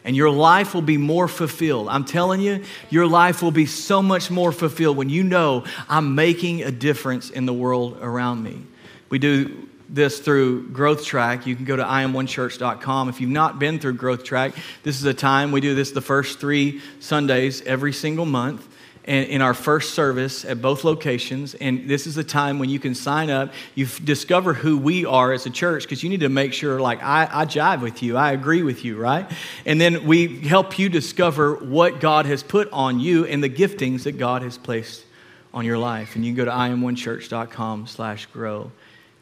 and 0.06 0.16
your 0.16 0.30
life 0.30 0.72
will 0.74 0.82
be 0.82 0.96
more 0.96 1.28
fulfilled. 1.28 1.88
I'm 1.88 2.06
telling 2.06 2.40
you, 2.40 2.64
your 2.88 3.06
life 3.06 3.42
will 3.42 3.50
be 3.50 3.66
so 3.66 4.00
much 4.00 4.30
more 4.30 4.52
fulfilled 4.52 4.96
when 4.96 5.10
you 5.10 5.22
know 5.22 5.64
I'm 5.86 6.14
making 6.14 6.62
a 6.62 6.70
difference 6.70 7.28
in 7.28 7.44
the 7.44 7.54
world 7.54 7.98
around 8.00 8.42
me. 8.42 8.62
We 9.10 9.18
do 9.18 9.68
this 9.88 10.20
through 10.20 10.68
Growth 10.68 11.04
Track. 11.04 11.46
You 11.46 11.56
can 11.56 11.64
go 11.64 11.76
to 11.76 11.84
iam1church.com. 11.84 13.08
If 13.08 13.20
you've 13.20 13.30
not 13.30 13.58
been 13.58 13.78
through 13.78 13.94
Growth 13.94 14.24
Track, 14.24 14.54
this 14.82 14.98
is 14.98 15.04
a 15.04 15.14
time 15.14 15.52
we 15.52 15.60
do 15.60 15.74
this 15.74 15.90
the 15.90 16.00
first 16.00 16.40
three 16.40 16.80
Sundays 17.00 17.62
every 17.62 17.92
single 17.92 18.26
month 18.26 18.68
in 19.04 19.42
our 19.42 19.52
first 19.52 19.94
service 19.94 20.46
at 20.46 20.62
both 20.62 20.82
locations. 20.82 21.54
And 21.54 21.88
this 21.88 22.06
is 22.06 22.16
a 22.16 22.24
time 22.24 22.58
when 22.58 22.70
you 22.70 22.78
can 22.78 22.94
sign 22.94 23.28
up. 23.28 23.52
You 23.74 23.86
discover 23.86 24.54
who 24.54 24.78
we 24.78 25.04
are 25.04 25.32
as 25.32 25.44
a 25.44 25.50
church 25.50 25.82
because 25.82 26.02
you 26.02 26.08
need 26.08 26.20
to 26.20 26.30
make 26.30 26.54
sure, 26.54 26.80
like, 26.80 27.02
I, 27.02 27.28
I 27.30 27.44
jive 27.44 27.82
with 27.82 28.02
you, 28.02 28.16
I 28.16 28.32
agree 28.32 28.62
with 28.62 28.82
you, 28.84 28.96
right? 28.96 29.30
And 29.66 29.78
then 29.78 30.06
we 30.06 30.40
help 30.40 30.78
you 30.78 30.88
discover 30.88 31.56
what 31.56 32.00
God 32.00 32.24
has 32.26 32.42
put 32.42 32.70
on 32.72 32.98
you 32.98 33.26
and 33.26 33.44
the 33.44 33.50
giftings 33.50 34.04
that 34.04 34.12
God 34.12 34.40
has 34.40 34.56
placed 34.56 35.04
on 35.52 35.66
your 35.66 35.78
life. 35.78 36.16
And 36.16 36.24
you 36.24 36.30
can 36.30 36.36
go 36.36 36.44
to 36.46 36.50
iam1church.com 36.50 37.86
slash 37.86 38.26
grow 38.26 38.72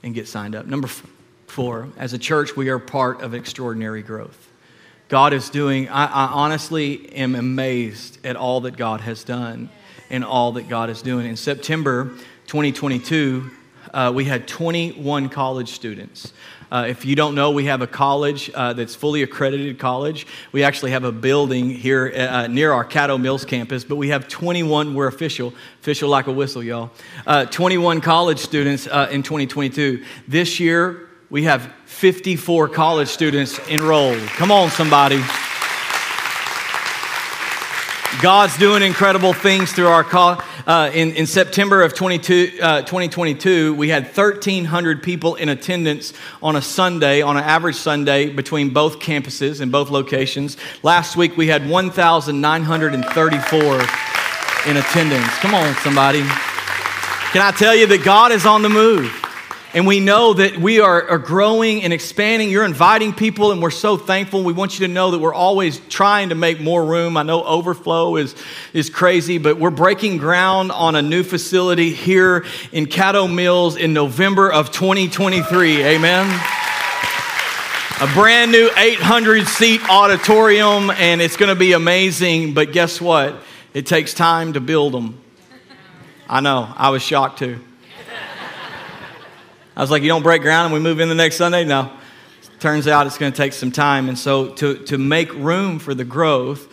and 0.03 0.15
get 0.15 0.29
signed 0.29 0.55
up. 0.55 0.67
Number 0.67 0.89
four, 1.47 1.89
as 1.97 2.13
a 2.13 2.19
church, 2.19 2.57
we 2.57 2.69
are 2.69 2.79
part 2.79 3.21
of 3.23 3.35
extraordinary 3.35 4.03
growth. 4.03 4.49
God 5.09 5.35
is 5.35 5.51
doing, 5.51 5.89
I, 5.91 6.07
I, 6.07 6.27
honestly 6.29 7.13
am 7.15 7.35
amazed 7.35 8.25
at 8.25 8.35
all 8.35 8.63
that 8.63 8.79
God 8.79 9.03
has 9.03 9.25
done 9.25 9.69
and 10.09 10.25
all 10.25 10.53
that 10.53 10.69
God 10.69 10.89
is 10.89 11.03
doing. 11.03 11.27
In 11.27 11.37
September 11.37 12.05
2022, 12.47 13.51
uh, 13.93 14.11
we 14.15 14.25
had 14.25 14.49
21 14.49 15.29
college 15.29 15.73
students. 15.73 16.33
Uh, 16.73 16.87
if 16.89 17.05
you 17.05 17.15
don't 17.15 17.35
know, 17.35 17.51
we 17.51 17.67
have 17.67 17.83
a 17.83 17.87
college 17.87 18.51
uh, 18.55 18.73
that's 18.73 18.95
fully 18.95 19.23
accredited 19.23 19.79
college. 19.79 20.27
We 20.53 20.65
actually 20.65 20.93
have 20.93 21.05
a 21.05 21.13
building 21.13 21.69
here 21.69 22.11
uh, 22.17 22.47
near 22.47 22.73
our 22.73 22.83
Caddo 22.83 23.21
Mills 23.21 23.45
campus, 23.45 23.85
but 23.85 23.97
we 23.97 24.09
have 24.09 24.27
21, 24.27 24.95
we're 24.95 25.07
official, 25.07 25.53
official 25.83 26.09
like 26.09 26.29
a 26.29 26.33
whistle, 26.33 26.63
y'all. 26.63 26.91
Uh, 27.27 27.45
21 27.45 28.01
college 28.01 28.39
students 28.39 28.87
uh, 28.87 29.07
in 29.11 29.23
2022. 29.23 30.03
This 30.27 30.59
year, 30.59 31.11
we 31.29 31.43
have 31.43 31.71
54 31.85 32.71
college 32.71 33.09
students 33.09 33.59
enrolled. 33.69 34.27
Come 34.29 34.51
on, 34.51 34.71
somebody. 34.71 35.23
God's 38.21 38.59
doing 38.59 38.83
incredible 38.83 39.33
things 39.33 39.73
through 39.73 39.89
our 39.89 40.05
call. 40.05 40.41
Uh, 40.67 40.91
in, 40.93 41.13
in 41.13 41.27
September 41.27 41.83
of 41.83 41.95
22, 41.95 42.59
uh, 42.61 42.83
2022, 42.83 43.75
we 43.75 43.89
had 43.89 44.05
1,300 44.05 45.03
people 45.03 45.35
in 45.37 45.49
attendance 45.49 46.13
on 46.43 46.55
a 46.55 46.63
Sunday, 46.63 47.23
on 47.23 47.37
an 47.37 47.43
average 47.43 47.75
Sunday, 47.77 48.29
between 48.29 48.71
both 48.71 49.01
campuses 49.01 49.61
and 49.61 49.73
both 49.73 49.91
locations. 49.91 50.57
Last 50.83 51.17
week, 51.17 51.37
we 51.37 51.49
had 51.49 51.69
1,934 51.69 53.75
in 54.71 54.77
attendance. 54.77 55.29
Come 55.39 55.55
on, 55.55 55.75
somebody. 55.77 56.23
Can 57.33 57.43
I 57.43 57.53
tell 57.57 57.75
you 57.75 57.87
that 57.87 58.05
God 58.05 58.31
is 58.31 58.47
on 58.47 58.63
the 58.63 58.69
move? 58.69 59.11
And 59.75 59.87
we 59.87 60.01
know 60.01 60.35
that 60.35 60.59
we 60.59 60.81
are, 60.81 61.09
are, 61.09 61.19
growing 61.19 61.83
and 61.83 61.95
expanding. 61.95 62.51
You're 62.51 62.65
inviting 62.65 63.15
people, 63.15 63.53
and 63.53 63.63
we're 63.63 63.71
so 63.71 63.97
thankful. 63.97 64.45
We 64.45 64.53
want 64.53 64.79
you 64.79 64.87
to 64.87 64.93
know 64.93 65.13
that 65.13 65.19
we're 65.19 65.33
always 65.33 65.81
trying 65.89 66.29
to 66.29 66.35
make 66.35 66.61
more 66.61 66.85
room. 66.85 67.17
I 67.17 67.23
know 67.23 67.43
overflow 67.43 68.17
is, 68.17 68.35
is 68.75 68.91
crazy, 68.91 69.39
but 69.39 69.59
we're 69.59 69.71
breaking 69.71 70.19
ground 70.19 70.73
on 70.73 70.95
a 70.95 71.01
new 71.01 71.23
facility 71.23 71.95
here 71.95 72.45
in 72.71 72.85
Caddo 72.85 73.33
Mills 73.33 73.77
in 73.77 73.95
November 73.95 74.53
of 74.53 74.73
2023. 74.73 75.83
Amen. 75.83 76.27
A 78.01 78.15
brand 78.15 78.53
new 78.53 78.69
800 78.77 79.47
seat 79.47 79.81
auditorium, 79.89 80.91
and 80.91 81.23
it's 81.23 81.39
going 81.39 81.49
to 81.49 81.59
be 81.59 81.73
amazing. 81.73 82.53
But 82.53 82.73
guess 82.73 83.01
what? 83.01 83.37
It 83.73 83.87
takes 83.87 84.13
time 84.13 84.53
to 84.53 84.61
build 84.61 84.93
them. 84.93 85.19
I 86.29 86.41
know, 86.41 86.71
I 86.77 86.91
was 86.91 87.03
shocked 87.03 87.39
too. 87.39 87.59
I 89.77 89.81
was 89.81 89.91
like, 89.91 90.03
you 90.03 90.09
don't 90.09 90.23
break 90.23 90.43
ground 90.43 90.67
and 90.67 90.75
we 90.75 90.81
move 90.81 91.01
in 91.01 91.09
the 91.09 91.15
next 91.15 91.37
Sunday? 91.37 91.65
No. 91.65 91.91
Turns 92.61 92.87
out 92.87 93.07
it's 93.07 93.19
going 93.19 93.33
to 93.33 93.37
take 93.37 93.53
some 93.55 93.73
time. 93.73 94.09
And 94.09 94.19
so, 94.19 94.51
to, 94.55 94.85
to 94.85 94.99
make 94.99 95.33
room 95.33 95.79
for 95.79 95.95
the 95.95 96.05
growth, 96.05 96.69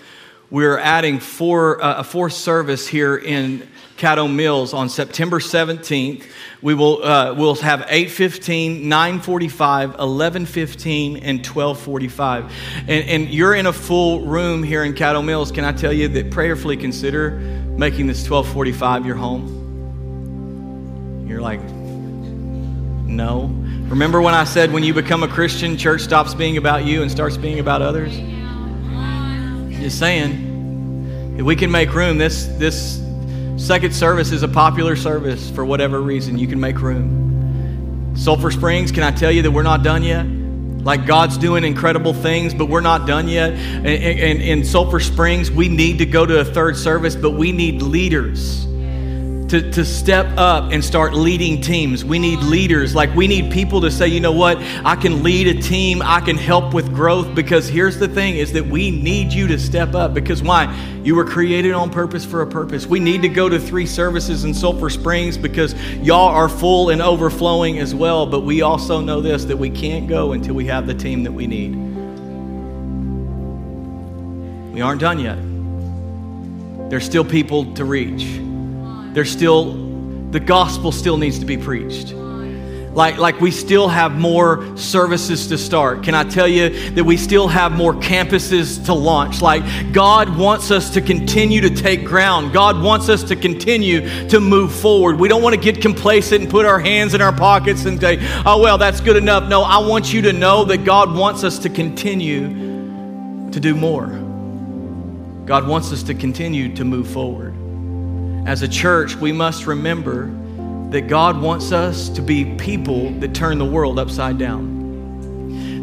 we're 0.51 0.77
adding 0.77 1.19
four, 1.19 1.81
uh, 1.83 1.99
a 1.99 2.03
fourth 2.03 2.33
service 2.33 2.87
here 2.87 3.15
in 3.15 3.67
Caddo 3.97 4.33
Mills 4.33 4.73
on 4.73 4.89
September 4.89 5.39
17th. 5.39 6.23
We 6.61 6.73
will 6.73 7.03
uh, 7.03 7.33
we'll 7.33 7.55
have 7.55 7.81
8:15, 7.81 8.85
9:45, 8.85 9.97
11:15, 9.97 11.19
and 11.21 11.43
12:45. 11.43 12.51
And, 12.81 12.89
and 12.89 13.29
you're 13.29 13.53
in 13.53 13.65
a 13.67 13.73
full 13.73 14.21
room 14.21 14.63
here 14.63 14.83
in 14.83 14.93
Caddo 14.93 15.23
Mills. 15.23 15.51
Can 15.51 15.65
I 15.65 15.71
tell 15.71 15.93
you 15.93 16.07
that 16.07 16.31
prayerfully 16.31 16.77
consider 16.77 17.31
making 17.77 18.07
this 18.07 18.25
12:45 18.27 19.05
your 19.05 19.15
home? 19.15 19.57
You're 21.27 21.41
like, 21.41 21.59
no. 23.09 23.47
Remember 23.89 24.21
when 24.21 24.33
I 24.33 24.43
said 24.43 24.71
when 24.71 24.83
you 24.83 24.93
become 24.93 25.23
a 25.23 25.27
Christian, 25.27 25.77
church 25.77 26.01
stops 26.01 26.33
being 26.33 26.57
about 26.57 26.85
you 26.85 27.01
and 27.01 27.09
starts 27.11 27.37
being 27.37 27.59
about 27.59 27.81
others? 27.81 28.15
Just 29.81 29.99
saying. 29.99 31.35
If 31.37 31.45
we 31.45 31.55
can 31.55 31.71
make 31.71 31.93
room, 31.93 32.17
this 32.17 32.45
this 32.57 33.01
second 33.57 33.95
service 33.95 34.31
is 34.31 34.43
a 34.43 34.47
popular 34.47 34.95
service 34.95 35.49
for 35.49 35.65
whatever 35.65 36.01
reason. 36.01 36.37
You 36.37 36.47
can 36.47 36.59
make 36.59 36.81
room. 36.81 38.13
Sulphur 38.15 38.51
Springs, 38.51 38.91
can 38.91 39.03
I 39.03 39.11
tell 39.11 39.31
you 39.31 39.41
that 39.41 39.51
we're 39.51 39.63
not 39.63 39.81
done 39.83 40.03
yet? 40.03 40.25
Like 40.25 41.05
God's 41.05 41.37
doing 41.37 41.63
incredible 41.63 42.13
things, 42.13 42.53
but 42.53 42.67
we're 42.67 42.81
not 42.81 43.07
done 43.07 43.27
yet. 43.27 43.53
And 43.53 44.41
in 44.41 44.63
Sulphur 44.63 44.99
Springs, 44.99 45.49
we 45.49 45.67
need 45.67 45.97
to 45.97 46.05
go 46.05 46.25
to 46.25 46.39
a 46.39 46.45
third 46.45 46.77
service, 46.77 47.15
but 47.15 47.31
we 47.31 47.51
need 47.51 47.81
leaders 47.81 48.65
to, 49.49 49.71
to 49.71 49.83
step 49.83 50.27
up 50.37 50.71
and 50.71 50.83
start 50.83 51.13
leading 51.13 51.59
teams. 51.59 52.05
We 52.05 52.19
need 52.19 52.39
leaders. 52.39 52.93
Like, 52.93 53.13
we 53.15 53.27
need 53.27 53.51
people 53.51 53.81
to 53.81 53.89
say, 53.89 54.07
you 54.07 54.19
know 54.19 54.31
what, 54.31 54.57
I 54.85 54.95
can 54.95 55.23
lead 55.23 55.47
a 55.47 55.59
team, 55.59 56.01
I 56.03 56.21
can 56.21 56.37
help 56.37 56.73
with 56.73 56.93
growth. 56.93 57.33
Because 57.33 57.67
here's 57.67 57.97
the 57.97 58.07
thing 58.07 58.37
is 58.37 58.53
that 58.53 58.65
we 58.65 58.91
need 58.91 59.33
you 59.33 59.47
to 59.47 59.57
step 59.57 59.95
up. 59.95 60.13
Because 60.13 60.43
why? 60.43 60.71
You 61.03 61.15
were 61.15 61.25
created 61.25 61.73
on 61.73 61.89
purpose 61.89 62.23
for 62.23 62.43
a 62.43 62.47
purpose. 62.47 62.85
We 62.85 62.99
need 62.99 63.23
to 63.23 63.29
go 63.29 63.49
to 63.49 63.59
three 63.59 63.87
services 63.87 64.43
in 64.43 64.53
Sulphur 64.53 64.89
Springs 64.89 65.37
because 65.37 65.73
y'all 65.97 66.29
are 66.29 66.49
full 66.49 66.89
and 66.89 67.01
overflowing 67.01 67.79
as 67.79 67.95
well. 67.95 68.27
But 68.27 68.41
we 68.41 68.61
also 68.61 69.01
know 69.01 69.19
this 69.19 69.45
that 69.45 69.57
we 69.57 69.71
can't 69.71 70.07
go 70.07 70.33
until 70.33 70.53
we 70.53 70.67
have 70.67 70.85
the 70.85 70.93
team 70.93 71.23
that 71.23 71.31
we 71.31 71.47
need. 71.47 71.75
We 74.73 74.81
aren't 74.81 75.01
done 75.01 75.19
yet. 75.19 75.37
There's 76.91 77.05
still 77.05 77.25
people 77.25 77.73
to 77.73 77.85
reach 77.85 78.39
there's 79.13 79.31
still, 79.31 79.73
the 80.31 80.39
gospel 80.39 80.91
still 80.91 81.17
needs 81.17 81.39
to 81.39 81.45
be 81.45 81.57
preached. 81.57 82.13
like, 82.93 83.17
like 83.17 83.39
we 83.39 83.51
still 83.51 83.87
have 83.87 84.17
more 84.17 84.75
services 84.75 85.47
to 85.47 85.57
start. 85.57 86.03
Can 86.03 86.15
I 86.15 86.23
tell 86.23 86.47
you 86.47 86.91
that 86.91 87.03
we 87.03 87.17
still 87.17 87.47
have 87.47 87.71
more 87.71 87.93
campuses 87.93 88.83
to 88.85 88.93
launch? 88.93 89.41
Like, 89.41 89.63
God 89.93 90.35
wants 90.37 90.71
us 90.71 90.89
to 90.95 91.01
continue 91.01 91.61
to 91.61 91.69
take 91.69 92.03
ground. 92.03 92.51
God 92.51 92.81
wants 92.81 93.07
us 93.09 93.23
to 93.23 93.35
continue 93.35 94.27
to 94.29 94.39
move 94.39 94.73
forward. 94.73 95.19
We 95.19 95.27
don't 95.27 95.41
want 95.41 95.55
to 95.55 95.61
get 95.61 95.81
complacent 95.81 96.41
and 96.41 96.51
put 96.51 96.65
our 96.65 96.79
hands 96.79 97.13
in 97.13 97.21
our 97.21 97.33
pockets 97.33 97.85
and 97.85 97.99
say, 98.01 98.17
oh, 98.45 98.59
well, 98.61 98.77
that's 98.77 99.01
good 99.01 99.15
enough. 99.15 99.47
No, 99.47 99.61
I 99.61 99.77
want 99.77 100.11
you 100.11 100.21
to 100.23 100.33
know 100.33 100.65
that 100.65 100.83
God 100.83 101.15
wants 101.15 101.43
us 101.43 101.59
to 101.59 101.69
continue 101.69 102.49
to 103.51 103.59
do 103.59 103.75
more. 103.75 104.07
God 105.45 105.67
wants 105.67 105.91
us 105.91 106.03
to 106.03 106.13
continue 106.13 106.75
to 106.75 106.83
move 106.83 107.07
forward. 107.07 107.48
As 108.45 108.61
a 108.61 108.67
church, 108.67 109.15
we 109.15 109.31
must 109.31 109.67
remember 109.67 110.31
that 110.89 111.07
God 111.07 111.39
wants 111.39 111.71
us 111.71 112.09
to 112.09 112.21
be 112.21 112.55
people 112.55 113.11
that 113.19 113.35
turn 113.35 113.57
the 113.59 113.65
world 113.65 113.99
upside 113.99 114.37
down 114.37 114.78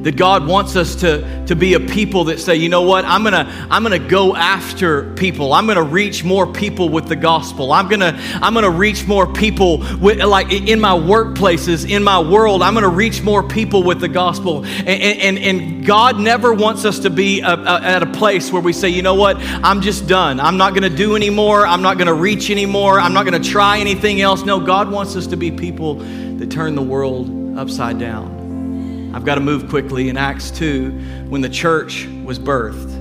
that 0.06 0.14
God 0.14 0.46
wants 0.46 0.76
us 0.76 0.94
to, 0.94 1.44
to 1.46 1.56
be 1.56 1.74
a 1.74 1.80
people 1.80 2.22
that 2.26 2.38
say, 2.38 2.54
you 2.54 2.68
know 2.68 2.82
what, 2.82 3.04
I'm 3.04 3.24
gonna, 3.24 3.66
I'm 3.68 3.82
gonna 3.82 3.98
go 3.98 4.36
after 4.36 5.12
people. 5.14 5.52
I'm 5.52 5.66
gonna 5.66 5.82
reach 5.82 6.22
more 6.22 6.46
people 6.46 6.88
with 6.88 7.08
the 7.08 7.16
gospel. 7.16 7.72
I'm 7.72 7.88
gonna, 7.88 8.16
I'm 8.34 8.54
gonna 8.54 8.70
reach 8.70 9.04
more 9.08 9.26
people 9.26 9.78
with, 10.00 10.22
like 10.22 10.52
in 10.52 10.78
my 10.78 10.92
workplaces, 10.92 11.90
in 11.90 12.04
my 12.04 12.20
world, 12.20 12.62
I'm 12.62 12.72
gonna 12.72 12.88
reach 12.88 13.22
more 13.22 13.42
people 13.42 13.82
with 13.82 13.98
the 13.98 14.06
gospel. 14.06 14.64
And, 14.64 14.88
and, 14.88 15.38
and 15.38 15.84
God 15.84 16.20
never 16.20 16.54
wants 16.54 16.84
us 16.84 17.00
to 17.00 17.10
be 17.10 17.40
a, 17.40 17.54
a, 17.54 17.80
at 17.82 18.04
a 18.04 18.12
place 18.12 18.52
where 18.52 18.62
we 18.62 18.72
say, 18.72 18.88
you 18.88 19.02
know 19.02 19.16
what, 19.16 19.38
I'm 19.40 19.80
just 19.80 20.06
done. 20.06 20.38
I'm 20.38 20.56
not 20.56 20.72
gonna 20.74 20.88
do 20.88 21.16
anymore. 21.16 21.66
I'm 21.66 21.82
not 21.82 21.98
gonna 21.98 22.14
reach 22.14 22.48
anymore. 22.48 23.00
I'm 23.00 23.12
not 23.12 23.24
gonna 23.24 23.40
try 23.40 23.80
anything 23.80 24.20
else. 24.20 24.44
No, 24.44 24.60
God 24.60 24.88
wants 24.88 25.16
us 25.16 25.26
to 25.26 25.36
be 25.36 25.50
people 25.50 25.96
that 25.96 26.48
turn 26.48 26.76
the 26.76 26.82
world 26.82 27.58
upside 27.58 27.98
down. 27.98 28.35
I've 29.16 29.24
got 29.24 29.36
to 29.36 29.40
move 29.40 29.70
quickly. 29.70 30.10
In 30.10 30.18
Acts 30.18 30.50
2, 30.50 30.90
when 31.30 31.40
the 31.40 31.48
church 31.48 32.06
was 32.22 32.38
birthed, 32.38 32.94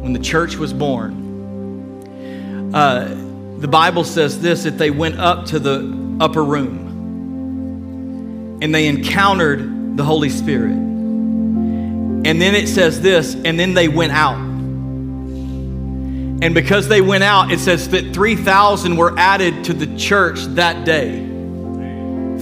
when 0.00 0.12
the 0.12 0.20
church 0.20 0.54
was 0.54 0.72
born, 0.72 2.70
uh, 2.72 3.16
the 3.58 3.66
Bible 3.66 4.04
says 4.04 4.40
this 4.40 4.62
that 4.62 4.78
they 4.78 4.92
went 4.92 5.18
up 5.18 5.46
to 5.46 5.58
the 5.58 6.16
upper 6.20 6.44
room 6.44 6.86
and 8.62 8.72
they 8.72 8.86
encountered 8.86 9.96
the 9.96 10.04
Holy 10.04 10.28
Spirit. 10.28 10.70
And 10.70 12.24
then 12.40 12.54
it 12.54 12.68
says 12.68 13.00
this, 13.00 13.34
and 13.34 13.58
then 13.58 13.74
they 13.74 13.88
went 13.88 14.12
out. 14.12 14.36
And 16.42 16.54
because 16.54 16.86
they 16.86 17.00
went 17.00 17.24
out, 17.24 17.50
it 17.50 17.58
says 17.58 17.88
that 17.88 18.14
3,000 18.14 18.96
were 18.96 19.18
added 19.18 19.64
to 19.64 19.72
the 19.72 19.96
church 19.98 20.44
that 20.54 20.84
day. 20.84 21.26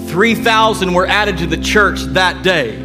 3,000 0.09 0.93
were 0.93 1.07
added 1.07 1.39
to 1.39 1.47
the 1.47 1.57
church 1.57 2.03
that 2.03 2.43
day 2.43 2.85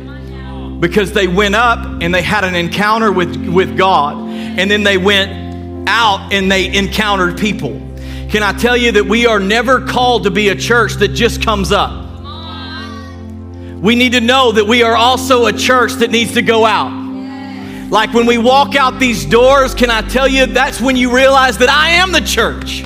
because 0.79 1.11
they 1.13 1.27
went 1.27 1.55
up 1.55 1.79
and 2.01 2.13
they 2.13 2.21
had 2.21 2.43
an 2.43 2.55
encounter 2.55 3.11
with, 3.11 3.35
with 3.47 3.77
God, 3.77 4.17
and 4.17 4.69
then 4.69 4.83
they 4.83 4.97
went 4.97 5.87
out 5.87 6.33
and 6.33 6.51
they 6.51 6.75
encountered 6.75 7.37
people. 7.37 7.71
Can 8.29 8.43
I 8.43 8.53
tell 8.53 8.75
you 8.75 8.93
that 8.93 9.05
we 9.05 9.25
are 9.25 9.39
never 9.39 9.85
called 9.85 10.23
to 10.23 10.31
be 10.31 10.49
a 10.49 10.55
church 10.55 10.93
that 10.95 11.09
just 11.09 11.43
comes 11.43 11.71
up? 11.71 12.03
We 13.79 13.95
need 13.95 14.13
to 14.13 14.21
know 14.21 14.53
that 14.53 14.65
we 14.65 14.81
are 14.81 14.95
also 14.95 15.45
a 15.47 15.53
church 15.53 15.93
that 15.95 16.09
needs 16.09 16.33
to 16.33 16.41
go 16.41 16.65
out. 16.65 16.91
Like 17.89 18.13
when 18.13 18.25
we 18.25 18.37
walk 18.37 18.75
out 18.75 18.99
these 18.99 19.25
doors, 19.25 19.75
can 19.75 19.91
I 19.91 20.01
tell 20.01 20.27
you 20.27 20.47
that's 20.47 20.81
when 20.81 20.95
you 20.95 21.13
realize 21.15 21.59
that 21.59 21.69
I 21.69 21.89
am 21.89 22.11
the 22.11 22.21
church? 22.21 22.83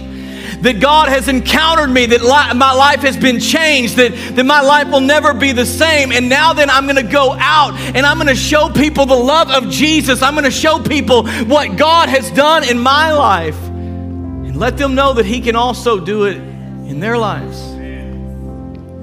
That 0.61 0.79
God 0.79 1.09
has 1.09 1.27
encountered 1.27 1.89
me, 1.89 2.05
that 2.07 2.21
li- 2.21 2.57
my 2.57 2.73
life 2.73 3.01
has 3.01 3.17
been 3.17 3.39
changed, 3.39 3.97
that, 3.97 4.11
that 4.35 4.45
my 4.45 4.61
life 4.61 4.87
will 4.87 5.01
never 5.01 5.33
be 5.33 5.51
the 5.51 5.65
same. 5.65 6.11
And 6.11 6.29
now 6.29 6.53
then 6.53 6.69
I'm 6.69 6.85
going 6.85 6.95
to 6.95 7.03
go 7.03 7.33
out 7.33 7.73
and 7.75 8.05
I'm 8.05 8.17
going 8.17 8.27
to 8.27 8.35
show 8.35 8.69
people 8.69 9.05
the 9.05 9.15
love 9.15 9.49
of 9.51 9.69
Jesus. 9.69 10.21
I'm 10.21 10.33
going 10.33 10.45
to 10.45 10.51
show 10.51 10.79
people 10.79 11.27
what 11.45 11.77
God 11.77 12.09
has 12.09 12.31
done 12.31 12.67
in 12.67 12.79
my 12.79 13.11
life 13.11 13.61
and 13.67 14.57
let 14.57 14.77
them 14.77 14.95
know 14.95 15.13
that 15.13 15.25
He 15.25 15.41
can 15.41 15.55
also 15.55 15.99
do 15.99 16.25
it 16.25 16.37
in 16.37 16.99
their 16.99 17.17
lives. 17.17 17.75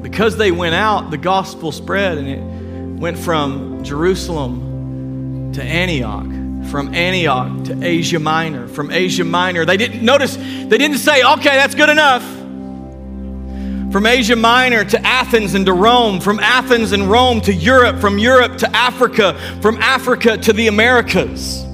Because 0.03 0.37
they 0.37 0.53
went 0.53 0.75
out, 0.75 1.11
the 1.11 1.19
gospel 1.19 1.73
spread 1.73 2.19
and 2.19 2.29
it 2.29 3.01
went 3.01 3.19
from 3.19 3.83
Jerusalem 3.85 5.53
to 5.55 5.63
Antioch 5.63 6.44
from 6.71 6.95
Antioch 6.95 7.65
to 7.65 7.85
Asia 7.85 8.19
Minor. 8.19 8.69
From 8.69 8.91
Asia 8.91 9.25
Minor, 9.25 9.65
they 9.65 9.77
didn't 9.77 10.05
notice, 10.05 10.37
they 10.37 10.79
didn't 10.79 10.99
say, 10.99 11.23
okay, 11.23 11.57
that's 11.57 11.75
good 11.75 11.89
enough. 11.89 12.23
From 13.93 14.07
Asia 14.07 14.37
Minor 14.37 14.85
to 14.85 15.07
Athens 15.07 15.55
and 15.55 15.67
to 15.67 15.73
Rome, 15.73 16.21
from 16.21 16.41
Athens 16.41 16.93
and 16.93 17.11
Rome 17.11 17.41
to 17.43 17.53
Europe, 17.53 18.01
from 18.01 18.19
Europe 18.19 18.59
to 18.59 18.77
Africa, 18.77 19.39
from 19.63 19.77
Africa 19.81 20.37
to 20.37 20.53
the 20.53 20.67
Americas. 20.67 21.65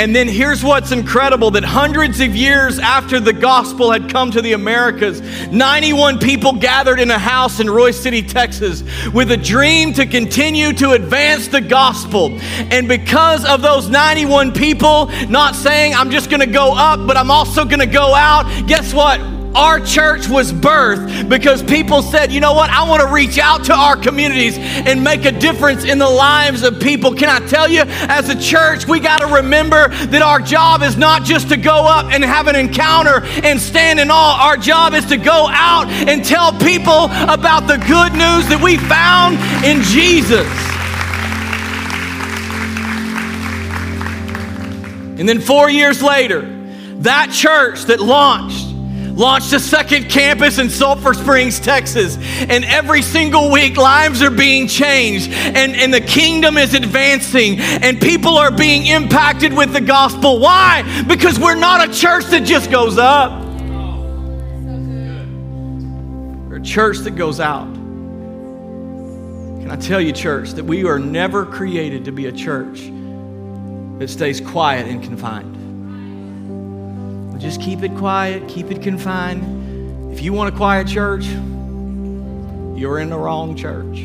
And 0.00 0.16
then 0.16 0.28
here's 0.28 0.64
what's 0.64 0.92
incredible 0.92 1.50
that 1.50 1.62
hundreds 1.62 2.20
of 2.20 2.34
years 2.34 2.78
after 2.78 3.20
the 3.20 3.34
gospel 3.34 3.92
had 3.92 4.08
come 4.08 4.30
to 4.30 4.40
the 4.40 4.54
Americas, 4.54 5.20
91 5.50 6.18
people 6.20 6.54
gathered 6.54 6.98
in 6.98 7.10
a 7.10 7.18
house 7.18 7.60
in 7.60 7.66
Royse 7.66 8.00
City, 8.00 8.22
Texas, 8.22 8.82
with 9.12 9.30
a 9.30 9.36
dream 9.36 9.92
to 9.92 10.06
continue 10.06 10.72
to 10.72 10.92
advance 10.92 11.48
the 11.48 11.60
gospel. 11.60 12.30
And 12.72 12.88
because 12.88 13.44
of 13.44 13.60
those 13.60 13.90
91 13.90 14.52
people 14.54 15.08
not 15.28 15.54
saying, 15.54 15.92
I'm 15.92 16.10
just 16.10 16.30
gonna 16.30 16.46
go 16.46 16.72
up, 16.74 17.06
but 17.06 17.18
I'm 17.18 17.30
also 17.30 17.66
gonna 17.66 17.84
go 17.84 18.14
out, 18.14 18.46
guess 18.66 18.94
what? 18.94 19.39
Our 19.54 19.80
church 19.80 20.28
was 20.28 20.52
birthed 20.52 21.28
because 21.28 21.62
people 21.62 22.02
said, 22.02 22.30
you 22.30 22.40
know 22.40 22.52
what, 22.52 22.70
I 22.70 22.88
want 22.88 23.02
to 23.02 23.08
reach 23.08 23.38
out 23.38 23.64
to 23.64 23.74
our 23.74 23.96
communities 23.96 24.56
and 24.58 25.02
make 25.02 25.24
a 25.24 25.32
difference 25.32 25.84
in 25.84 25.98
the 25.98 26.08
lives 26.08 26.62
of 26.62 26.78
people. 26.78 27.14
Can 27.14 27.28
I 27.28 27.44
tell 27.48 27.68
you, 27.68 27.82
as 27.84 28.28
a 28.28 28.40
church, 28.40 28.86
we 28.86 29.00
got 29.00 29.18
to 29.18 29.26
remember 29.26 29.88
that 29.88 30.22
our 30.22 30.40
job 30.40 30.82
is 30.82 30.96
not 30.96 31.24
just 31.24 31.48
to 31.48 31.56
go 31.56 31.86
up 31.86 32.12
and 32.12 32.24
have 32.24 32.46
an 32.46 32.54
encounter 32.54 33.24
and 33.44 33.60
stand 33.60 33.98
in 33.98 34.08
awe. 34.10 34.46
Our 34.48 34.56
job 34.56 34.94
is 34.94 35.04
to 35.06 35.16
go 35.16 35.48
out 35.50 35.88
and 35.88 36.24
tell 36.24 36.52
people 36.52 37.06
about 37.28 37.66
the 37.66 37.78
good 37.78 38.12
news 38.12 38.46
that 38.48 38.60
we 38.62 38.76
found 38.76 39.34
in 39.64 39.82
Jesus. 39.82 40.46
And 45.18 45.28
then 45.28 45.40
four 45.40 45.68
years 45.68 46.02
later, 46.02 46.42
that 47.00 47.30
church 47.32 47.82
that 47.84 48.00
launched 48.00 48.69
launched 49.12 49.52
a 49.52 49.60
second 49.60 50.08
campus 50.08 50.58
in 50.58 50.70
Sulphur 50.70 51.14
Springs, 51.14 51.60
Texas. 51.60 52.16
And 52.48 52.64
every 52.64 53.02
single 53.02 53.50
week, 53.50 53.76
lives 53.76 54.22
are 54.22 54.30
being 54.30 54.66
changed, 54.66 55.30
and, 55.30 55.74
and 55.74 55.92
the 55.92 56.00
kingdom 56.00 56.56
is 56.56 56.74
advancing, 56.74 57.58
and 57.60 58.00
people 58.00 58.36
are 58.36 58.50
being 58.50 58.86
impacted 58.86 59.52
with 59.52 59.72
the 59.72 59.80
gospel. 59.80 60.38
Why? 60.38 60.82
Because 61.06 61.38
we're 61.38 61.54
not 61.54 61.88
a 61.88 61.92
church 61.92 62.26
that 62.26 62.44
just 62.44 62.70
goes 62.70 62.98
up, 62.98 63.42
we're 66.48 66.56
a 66.56 66.62
church 66.62 66.98
that 66.98 67.12
goes 67.12 67.40
out. 67.40 67.72
Can 69.60 69.70
I 69.70 69.76
tell 69.76 70.00
you, 70.00 70.12
church, 70.12 70.50
that 70.52 70.64
we 70.64 70.84
are 70.84 70.98
never 70.98 71.46
created 71.46 72.04
to 72.06 72.12
be 72.12 72.26
a 72.26 72.32
church 72.32 72.90
that 74.00 74.08
stays 74.08 74.40
quiet 74.40 74.86
and 74.86 75.02
confined. 75.02 75.69
Just 77.40 77.62
keep 77.62 77.82
it 77.82 77.96
quiet, 77.96 78.46
keep 78.48 78.70
it 78.70 78.82
confined. 78.82 80.12
If 80.12 80.20
you 80.20 80.34
want 80.34 80.52
a 80.52 80.56
quiet 80.56 80.86
church, 80.86 81.24
you're 81.24 82.98
in 82.98 83.08
the 83.08 83.16
wrong 83.16 83.56
church. 83.56 84.02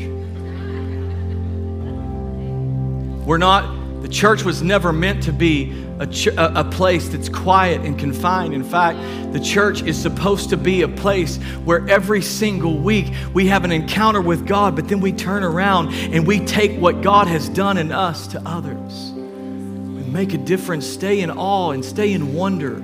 We're 3.26 3.36
not, 3.36 4.00
the 4.00 4.08
church 4.08 4.42
was 4.42 4.62
never 4.62 4.90
meant 4.90 5.24
to 5.24 5.34
be 5.34 5.84
a, 6.00 6.06
ch- 6.06 6.28
a, 6.28 6.64
place 6.64 7.08
that's 7.08 7.28
quiet 7.28 7.82
and 7.82 7.98
confined. 7.98 8.54
In 8.54 8.64
fact, 8.64 8.98
the 9.34 9.40
church 9.40 9.82
is 9.82 10.00
supposed 10.00 10.48
to 10.50 10.56
be 10.56 10.80
a 10.80 10.88
place 10.88 11.36
where 11.64 11.86
every 11.90 12.22
single 12.22 12.78
week 12.78 13.12
we 13.34 13.48
have 13.48 13.64
an 13.64 13.72
encounter 13.72 14.22
with 14.22 14.46
God, 14.46 14.74
but 14.76 14.88
then 14.88 15.00
we 15.00 15.12
turn 15.12 15.42
around 15.42 15.92
and 15.92 16.26
we 16.26 16.40
take 16.40 16.80
what 16.80 17.02
God 17.02 17.26
has 17.26 17.50
done 17.50 17.76
in 17.76 17.92
us 17.92 18.28
to 18.28 18.42
others. 18.46 19.12
We 19.12 20.10
make 20.10 20.32
a 20.32 20.38
difference, 20.38 20.86
stay 20.86 21.20
in 21.20 21.30
awe 21.30 21.72
and 21.72 21.84
stay 21.84 22.14
in 22.14 22.32
wonder 22.32 22.82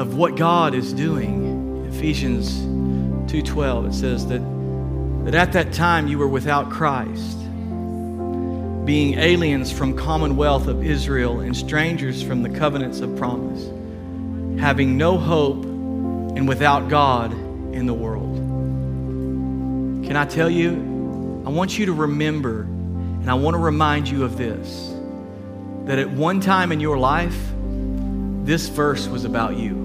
of 0.00 0.14
what 0.14 0.34
God 0.34 0.74
is 0.74 0.94
doing. 0.94 1.84
Ephesians 1.92 2.58
2:12 3.30 3.88
it 3.88 3.92
says 3.92 4.26
that 4.28 4.40
that 5.26 5.34
at 5.34 5.52
that 5.52 5.74
time 5.74 6.08
you 6.08 6.16
were 6.16 6.26
without 6.26 6.70
Christ, 6.70 7.36
being 8.86 9.18
aliens 9.18 9.70
from 9.70 9.94
commonwealth 9.94 10.68
of 10.68 10.82
Israel 10.82 11.40
and 11.40 11.54
strangers 11.54 12.22
from 12.22 12.42
the 12.42 12.48
covenants 12.48 13.00
of 13.00 13.14
promise, 13.18 13.68
having 14.58 14.96
no 14.96 15.18
hope 15.18 15.64
and 15.64 16.48
without 16.48 16.88
God 16.88 17.32
in 17.74 17.84
the 17.84 17.92
world. 17.92 18.38
Can 20.06 20.16
I 20.16 20.24
tell 20.24 20.48
you, 20.48 21.42
I 21.44 21.50
want 21.50 21.78
you 21.78 21.84
to 21.86 21.92
remember 21.92 22.62
and 22.62 23.30
I 23.30 23.34
want 23.34 23.52
to 23.52 23.58
remind 23.58 24.08
you 24.08 24.24
of 24.24 24.38
this 24.38 24.94
that 25.84 25.98
at 25.98 26.08
one 26.08 26.40
time 26.40 26.72
in 26.72 26.80
your 26.80 26.96
life, 26.96 27.38
this 28.44 28.68
verse 28.68 29.06
was 29.06 29.26
about 29.26 29.58
you 29.58 29.79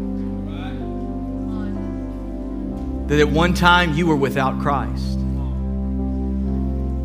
that 3.07 3.19
at 3.19 3.29
one 3.29 3.53
time 3.53 3.93
you 3.93 4.07
were 4.07 4.15
without 4.15 4.59
Christ. 4.61 5.19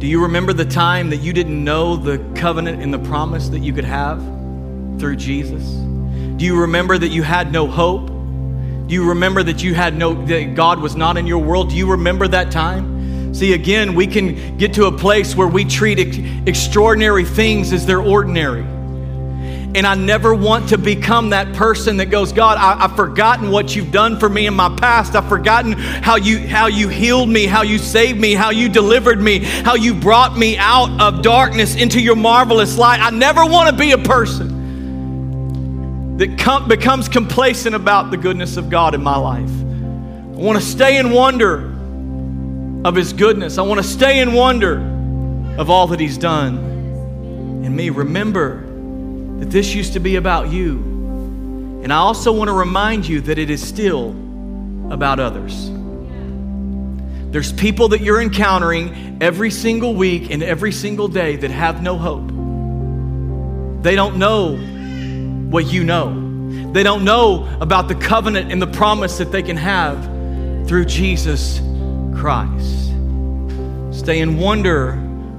Do 0.00 0.06
you 0.06 0.22
remember 0.22 0.54
the 0.54 0.64
time 0.64 1.10
that 1.10 1.18
you 1.18 1.32
didn't 1.34 1.62
know 1.62 1.96
the 1.96 2.18
covenant 2.34 2.82
and 2.82 2.92
the 2.92 2.98
promise 2.98 3.50
that 3.50 3.58
you 3.58 3.74
could 3.74 3.84
have 3.84 4.18
through 4.98 5.16
Jesus? 5.16 5.62
Do 6.40 6.46
you 6.46 6.58
remember 6.58 6.96
that 6.96 7.08
you 7.08 7.22
had 7.22 7.52
no 7.52 7.66
hope? 7.66 8.06
Do 8.06 8.94
you 8.94 9.10
remember 9.10 9.42
that 9.42 9.62
you 9.62 9.74
had 9.74 9.94
no 9.94 10.24
that 10.24 10.54
God 10.54 10.80
was 10.80 10.96
not 10.96 11.18
in 11.18 11.26
your 11.26 11.42
world? 11.42 11.68
Do 11.68 11.76
you 11.76 11.90
remember 11.90 12.26
that 12.28 12.50
time? 12.50 13.34
See, 13.34 13.52
again, 13.52 13.94
we 13.94 14.06
can 14.06 14.56
get 14.56 14.72
to 14.74 14.86
a 14.86 14.92
place 14.92 15.36
where 15.36 15.46
we 15.46 15.64
treat 15.64 15.98
ex- 15.98 16.16
extraordinary 16.46 17.24
things 17.24 17.72
as 17.72 17.84
they're 17.86 18.00
ordinary. 18.00 18.64
And 19.72 19.86
I 19.86 19.94
never 19.94 20.34
want 20.34 20.70
to 20.70 20.78
become 20.78 21.30
that 21.30 21.54
person 21.54 21.98
that 21.98 22.06
goes, 22.06 22.32
God, 22.32 22.58
I, 22.58 22.88
have 22.88 22.96
forgotten 22.96 23.52
what 23.52 23.76
you've 23.76 23.92
done 23.92 24.18
for 24.18 24.28
me 24.28 24.46
in 24.46 24.54
my 24.54 24.74
past. 24.76 25.14
I've 25.14 25.28
forgotten 25.28 25.74
how 25.74 26.16
you 26.16 26.40
how 26.40 26.66
you 26.66 26.88
healed 26.88 27.28
me, 27.28 27.46
how 27.46 27.62
you 27.62 27.78
saved 27.78 28.18
me, 28.18 28.32
how 28.32 28.50
you 28.50 28.68
delivered 28.68 29.20
me, 29.20 29.38
how 29.38 29.76
you 29.76 29.94
brought 29.94 30.36
me 30.36 30.58
out 30.58 31.00
of 31.00 31.22
darkness 31.22 31.76
into 31.76 32.00
your 32.00 32.16
marvelous 32.16 32.76
light. 32.76 32.98
I 33.00 33.10
never 33.10 33.46
want 33.46 33.70
to 33.70 33.76
be 33.76 33.92
a 33.92 33.98
person 33.98 34.58
that 36.16 36.36
com- 36.36 36.66
becomes 36.66 37.08
complacent 37.08 37.76
about 37.76 38.10
the 38.10 38.16
goodness 38.16 38.56
of 38.56 38.70
God 38.70 38.94
in 38.94 39.02
my 39.02 39.16
life. 39.16 39.50
I 39.50 40.42
want 40.42 40.58
to 40.58 40.64
stay 40.64 40.98
in 40.98 41.12
wonder 41.12 41.70
of 42.84 42.96
his 42.96 43.12
goodness. 43.12 43.56
I 43.56 43.62
want 43.62 43.78
to 43.78 43.86
stay 43.86 44.18
in 44.18 44.32
wonder 44.32 44.78
of 45.58 45.70
all 45.70 45.86
that 45.88 46.00
he's 46.00 46.18
done 46.18 46.58
in 47.64 47.76
me. 47.76 47.90
Remember 47.90 48.66
that 49.40 49.50
this 49.50 49.74
used 49.74 49.94
to 49.94 50.00
be 50.00 50.16
about 50.16 50.52
you. 50.52 50.76
And 51.82 51.92
I 51.92 51.96
also 51.96 52.30
want 52.30 52.48
to 52.48 52.52
remind 52.52 53.08
you 53.08 53.22
that 53.22 53.38
it 53.38 53.48
is 53.48 53.66
still 53.66 54.10
about 54.90 55.18
others. 55.18 55.70
There's 57.32 57.50
people 57.52 57.88
that 57.88 58.02
you're 58.02 58.20
encountering 58.20 59.18
every 59.22 59.50
single 59.50 59.94
week 59.94 60.30
and 60.30 60.42
every 60.42 60.72
single 60.72 61.08
day 61.08 61.36
that 61.36 61.50
have 61.50 61.82
no 61.82 61.96
hope. 61.96 62.28
They 63.82 63.94
don't 63.94 64.18
know 64.18 64.56
what 65.48 65.72
you 65.72 65.84
know. 65.84 66.72
They 66.72 66.82
don't 66.82 67.04
know 67.04 67.48
about 67.62 67.88
the 67.88 67.94
covenant 67.94 68.52
and 68.52 68.60
the 68.60 68.66
promise 68.66 69.16
that 69.18 69.32
they 69.32 69.42
can 69.42 69.56
have 69.56 70.04
through 70.68 70.84
Jesus 70.84 71.60
Christ. 72.14 72.88
Stay 73.90 74.20
in 74.20 74.36
wonder 74.36 74.90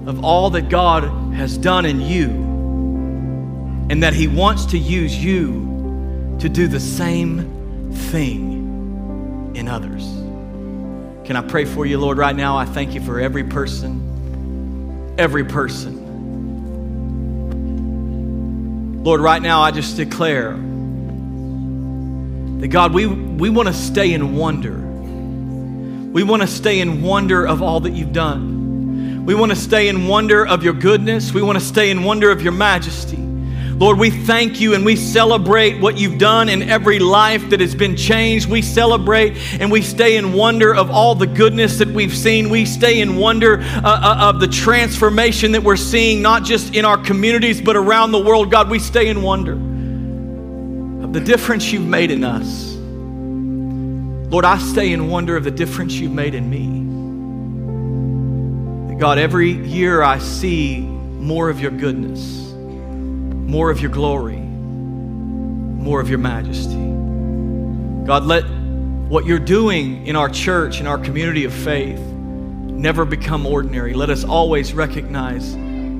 of 0.07 0.25
all 0.25 0.49
that 0.51 0.69
God 0.69 1.03
has 1.35 1.55
done 1.55 1.85
in 1.85 2.01
you 2.01 2.50
and 3.91 4.03
that 4.03 4.13
He 4.13 4.25
wants 4.29 4.67
to 4.67 4.77
use 4.77 5.13
you 5.13 6.37
to 6.39 6.47
do 6.47 6.69
the 6.69 6.79
same 6.79 7.91
thing 8.09 9.51
in 9.53 9.67
others. 9.67 10.05
Can 11.27 11.35
I 11.35 11.41
pray 11.41 11.65
for 11.65 11.85
you, 11.85 11.99
Lord, 11.99 12.17
right 12.17 12.33
now? 12.33 12.55
I 12.57 12.63
thank 12.63 12.93
you 12.93 13.01
for 13.01 13.19
every 13.19 13.43
person, 13.43 15.13
every 15.17 15.43
person. 15.43 15.97
Lord, 19.03 19.19
right 19.19 19.41
now, 19.41 19.61
I 19.61 19.71
just 19.71 19.97
declare 19.97 20.51
that 22.61 22.69
God, 22.69 22.93
we, 22.93 23.07
we 23.07 23.49
want 23.49 23.67
to 23.67 23.73
stay 23.73 24.13
in 24.13 24.37
wonder. 24.37 24.77
We 26.13 26.23
want 26.23 26.43
to 26.43 26.47
stay 26.47 26.79
in 26.79 27.01
wonder 27.01 27.45
of 27.45 27.61
all 27.61 27.81
that 27.81 27.91
you've 27.91 28.13
done. 28.13 29.25
We 29.25 29.35
want 29.35 29.51
to 29.51 29.57
stay 29.57 29.89
in 29.89 30.07
wonder 30.07 30.47
of 30.47 30.63
your 30.63 30.75
goodness. 30.75 31.33
We 31.33 31.41
want 31.41 31.59
to 31.59 31.65
stay 31.65 31.91
in 31.91 32.05
wonder 32.05 32.31
of 32.31 32.41
your 32.41 32.53
majesty. 32.53 33.30
Lord, 33.81 33.97
we 33.97 34.11
thank 34.11 34.61
you 34.61 34.75
and 34.75 34.85
we 34.85 34.95
celebrate 34.95 35.81
what 35.81 35.97
you've 35.97 36.19
done 36.19 36.49
in 36.49 36.69
every 36.69 36.99
life 36.99 37.49
that 37.49 37.59
has 37.61 37.73
been 37.73 37.95
changed. 37.95 38.47
We 38.47 38.61
celebrate 38.61 39.35
and 39.59 39.71
we 39.71 39.81
stay 39.81 40.17
in 40.17 40.33
wonder 40.33 40.71
of 40.75 40.91
all 40.91 41.15
the 41.15 41.25
goodness 41.25 41.79
that 41.79 41.87
we've 41.87 42.15
seen. 42.15 42.51
We 42.51 42.67
stay 42.67 43.01
in 43.01 43.15
wonder 43.15 43.59
uh, 43.59 43.81
uh, 43.83 44.29
of 44.29 44.39
the 44.39 44.47
transformation 44.47 45.53
that 45.53 45.63
we're 45.63 45.77
seeing, 45.77 46.21
not 46.21 46.43
just 46.43 46.75
in 46.75 46.85
our 46.85 46.99
communities, 46.99 47.59
but 47.59 47.75
around 47.75 48.11
the 48.11 48.19
world. 48.19 48.51
God, 48.51 48.69
we 48.69 48.77
stay 48.77 49.07
in 49.07 49.23
wonder 49.23 49.53
of 49.53 51.11
the 51.11 51.19
difference 51.19 51.71
you've 51.71 51.87
made 51.87 52.11
in 52.11 52.23
us. 52.23 52.75
Lord, 54.31 54.45
I 54.45 54.59
stay 54.59 54.93
in 54.93 55.07
wonder 55.07 55.35
of 55.35 55.43
the 55.43 55.49
difference 55.49 55.95
you've 55.95 56.13
made 56.13 56.35
in 56.35 56.47
me. 58.91 58.99
God, 58.99 59.17
every 59.17 59.53
year 59.53 60.03
I 60.03 60.19
see 60.19 60.81
more 60.81 61.49
of 61.49 61.59
your 61.59 61.71
goodness 61.71 62.50
more 63.47 63.69
of 63.71 63.81
your 63.81 63.91
glory, 63.91 64.37
more 64.37 65.99
of 65.99 66.09
your 66.09 66.19
majesty. 66.19 66.75
God, 68.05 68.23
let 68.25 68.43
what 69.09 69.25
you're 69.25 69.39
doing 69.39 70.07
in 70.07 70.15
our 70.15 70.29
church, 70.29 70.79
in 70.79 70.87
our 70.87 70.97
community 70.97 71.45
of 71.45 71.53
faith, 71.53 71.99
never 71.99 73.05
become 73.05 73.45
ordinary. 73.45 73.93
Let 73.93 74.09
us 74.09 74.23
always 74.23 74.73
recognize 74.73 75.53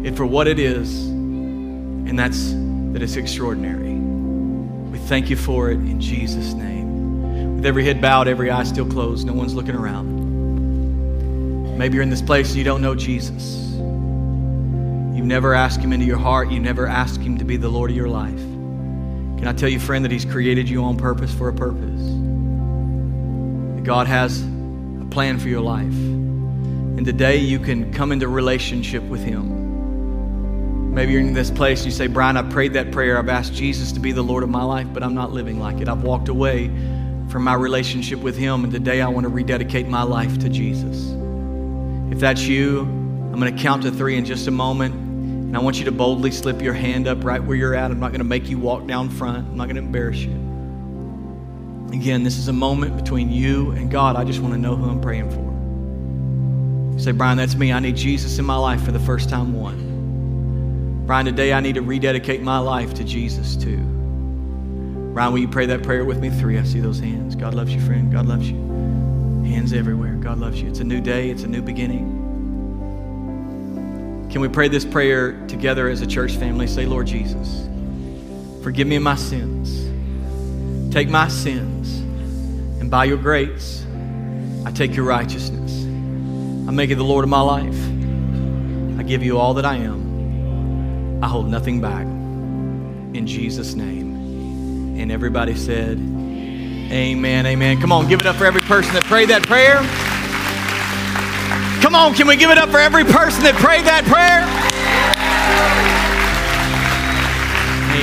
it 0.05 0.15
for 0.15 0.25
what 0.25 0.47
it 0.47 0.59
is, 0.59 1.05
and 1.05 2.17
that's 2.17 2.53
that 2.93 3.01
it's 3.01 3.15
extraordinary. 3.15 3.93
We 3.93 4.97
thank 4.99 5.29
you 5.29 5.35
for 5.35 5.71
it 5.71 5.75
in 5.75 6.01
Jesus' 6.01 6.53
name. 6.53 7.55
With 7.57 7.65
every 7.65 7.85
head 7.85 8.01
bowed, 8.01 8.27
every 8.27 8.49
eye 8.49 8.63
still 8.63 8.85
closed, 8.85 9.27
no 9.27 9.33
one's 9.33 9.53
looking 9.53 9.75
around. 9.75 10.19
Maybe 11.77 11.95
you're 11.95 12.03
in 12.03 12.09
this 12.09 12.21
place 12.21 12.49
and 12.49 12.57
you 12.57 12.63
don't 12.63 12.81
know 12.81 12.95
Jesus. 12.95 13.70
You've 15.21 15.27
never 15.27 15.53
asked 15.53 15.81
Him 15.81 15.93
into 15.93 16.07
your 16.07 16.17
heart. 16.17 16.49
You 16.49 16.59
never 16.59 16.87
asked 16.87 17.21
Him 17.21 17.37
to 17.37 17.45
be 17.45 17.55
the 17.55 17.69
Lord 17.69 17.91
of 17.91 17.95
your 17.95 18.07
life. 18.07 18.39
Can 18.39 19.47
I 19.47 19.53
tell 19.53 19.69
you, 19.69 19.79
friend, 19.79 20.03
that 20.03 20.11
He's 20.11 20.25
created 20.25 20.67
you 20.67 20.83
on 20.83 20.97
purpose 20.97 21.31
for 21.31 21.47
a 21.47 21.53
purpose? 21.53 22.01
That 23.75 23.83
God 23.83 24.07
has 24.07 24.41
a 24.41 25.05
plan 25.11 25.37
for 25.37 25.47
your 25.47 25.61
life. 25.61 25.83
And 25.83 27.05
today 27.05 27.37
you 27.37 27.59
can 27.59 27.93
come 27.93 28.11
into 28.11 28.27
relationship 28.27 29.03
with 29.03 29.23
Him. 29.23 30.95
Maybe 30.95 31.11
you're 31.11 31.21
in 31.21 31.33
this 31.33 31.51
place 31.51 31.81
and 31.81 31.85
you 31.85 31.91
say, 31.91 32.07
Brian, 32.07 32.35
I 32.35 32.41
prayed 32.41 32.73
that 32.73 32.91
prayer. 32.91 33.19
I've 33.19 33.29
asked 33.29 33.53
Jesus 33.53 33.91
to 33.91 33.99
be 33.99 34.13
the 34.13 34.23
Lord 34.23 34.41
of 34.41 34.49
my 34.49 34.63
life, 34.63 34.87
but 34.91 35.03
I'm 35.03 35.13
not 35.13 35.31
living 35.31 35.59
like 35.59 35.81
it. 35.81 35.87
I've 35.87 36.01
walked 36.01 36.29
away 36.29 36.65
from 37.29 37.43
my 37.43 37.53
relationship 37.53 38.17
with 38.21 38.35
Him, 38.35 38.63
and 38.63 38.73
today 38.73 39.01
I 39.01 39.07
want 39.07 39.25
to 39.25 39.29
rededicate 39.29 39.87
my 39.87 40.01
life 40.01 40.39
to 40.39 40.49
Jesus. 40.49 41.11
If 42.11 42.19
that's 42.19 42.41
you, 42.41 42.79
I'm 42.79 43.39
going 43.39 43.55
to 43.55 43.61
count 43.61 43.83
to 43.83 43.91
three 43.91 44.17
in 44.17 44.25
just 44.25 44.47
a 44.47 44.51
moment. 44.51 45.10
And 45.51 45.57
I 45.57 45.59
want 45.59 45.79
you 45.79 45.83
to 45.83 45.91
boldly 45.91 46.31
slip 46.31 46.61
your 46.61 46.73
hand 46.73 47.09
up 47.09 47.25
right 47.25 47.43
where 47.43 47.57
you're 47.57 47.75
at. 47.75 47.91
I'm 47.91 47.99
not 47.99 48.11
going 48.13 48.21
to 48.21 48.23
make 48.23 48.47
you 48.47 48.57
walk 48.57 48.87
down 48.87 49.09
front, 49.09 49.39
I'm 49.39 49.57
not 49.57 49.65
going 49.65 49.75
to 49.75 49.81
embarrass 49.81 50.19
you. 50.19 50.31
Again, 51.91 52.23
this 52.23 52.37
is 52.37 52.47
a 52.47 52.53
moment 52.53 52.95
between 52.95 53.29
you 53.29 53.71
and 53.71 53.91
God. 53.91 54.15
I 54.15 54.23
just 54.23 54.39
want 54.39 54.53
to 54.53 54.57
know 54.57 54.77
who 54.77 54.89
I'm 54.89 55.01
praying 55.01 55.29
for. 55.29 56.95
You 56.95 57.03
say, 57.03 57.11
Brian, 57.11 57.37
that's 57.37 57.55
me. 57.55 57.73
I 57.73 57.81
need 57.81 57.97
Jesus 57.97 58.39
in 58.39 58.45
my 58.45 58.55
life 58.55 58.81
for 58.81 58.93
the 58.93 58.99
first 59.01 59.27
time. 59.27 59.53
One. 59.53 61.03
Brian, 61.05 61.25
today 61.25 61.51
I 61.51 61.59
need 61.59 61.75
to 61.75 61.81
rededicate 61.81 62.41
my 62.41 62.59
life 62.59 62.93
to 62.93 63.03
Jesus 63.03 63.57
too. 63.57 63.75
Brian, 65.13 65.33
will 65.33 65.39
you 65.39 65.49
pray 65.49 65.65
that 65.65 65.83
prayer 65.83 66.05
with 66.05 66.21
me? 66.21 66.29
Three. 66.29 66.59
I 66.59 66.63
see 66.63 66.79
those 66.79 67.01
hands. 67.01 67.35
God 67.35 67.55
loves 67.55 67.75
you, 67.75 67.81
friend. 67.81 68.09
God 68.09 68.25
loves 68.25 68.49
you. 68.49 68.55
Hands 69.45 69.73
everywhere. 69.73 70.13
God 70.13 70.37
loves 70.37 70.61
you. 70.61 70.69
It's 70.69 70.79
a 70.79 70.85
new 70.85 71.01
day, 71.01 71.29
it's 71.29 71.43
a 71.43 71.47
new 71.47 71.61
beginning. 71.61 72.20
Can 74.31 74.39
we 74.39 74.47
pray 74.47 74.69
this 74.69 74.85
prayer 74.85 75.45
together 75.47 75.89
as 75.89 75.99
a 75.99 76.07
church 76.07 76.37
family? 76.37 76.65
Say, 76.65 76.85
Lord 76.85 77.05
Jesus, 77.05 77.67
forgive 78.63 78.87
me 78.87 78.97
my 78.97 79.15
sins. 79.15 79.81
Take 80.93 81.09
my 81.09 81.27
sins, 81.27 81.99
and 82.79 82.89
by 82.89 83.05
your 83.05 83.17
grace, 83.17 83.85
I 84.65 84.71
take 84.71 84.95
your 84.95 85.03
righteousness. 85.03 85.83
I 85.83 86.71
make 86.71 86.89
you 86.89 86.95
the 86.95 87.03
Lord 87.03 87.25
of 87.25 87.29
my 87.29 87.41
life. 87.41 87.75
I 88.99 89.03
give 89.03 89.21
you 89.21 89.37
all 89.37 89.53
that 89.55 89.65
I 89.65 89.75
am. 89.75 91.21
I 91.21 91.27
hold 91.27 91.49
nothing 91.49 91.81
back. 91.81 92.05
In 92.05 93.27
Jesus' 93.27 93.73
name. 93.73 94.97
And 94.97 95.11
everybody 95.11 95.55
said, 95.55 95.97
Amen, 95.97 97.45
amen. 97.45 97.81
Come 97.81 97.91
on, 97.91 98.07
give 98.07 98.21
it 98.21 98.25
up 98.25 98.37
for 98.37 98.45
every 98.45 98.61
person 98.61 98.93
that 98.93 99.03
prayed 99.03 99.29
that 99.29 99.45
prayer. 99.45 99.81
Come 101.81 101.95
on, 101.95 102.13
can 102.13 102.27
we 102.27 102.35
give 102.35 102.51
it 102.51 102.57
up 102.57 102.69
for 102.69 102.77
every 102.77 103.03
person 103.03 103.43
that 103.43 103.55
prayed 103.55 103.85
that 103.85 104.05
prayer? 104.05 104.45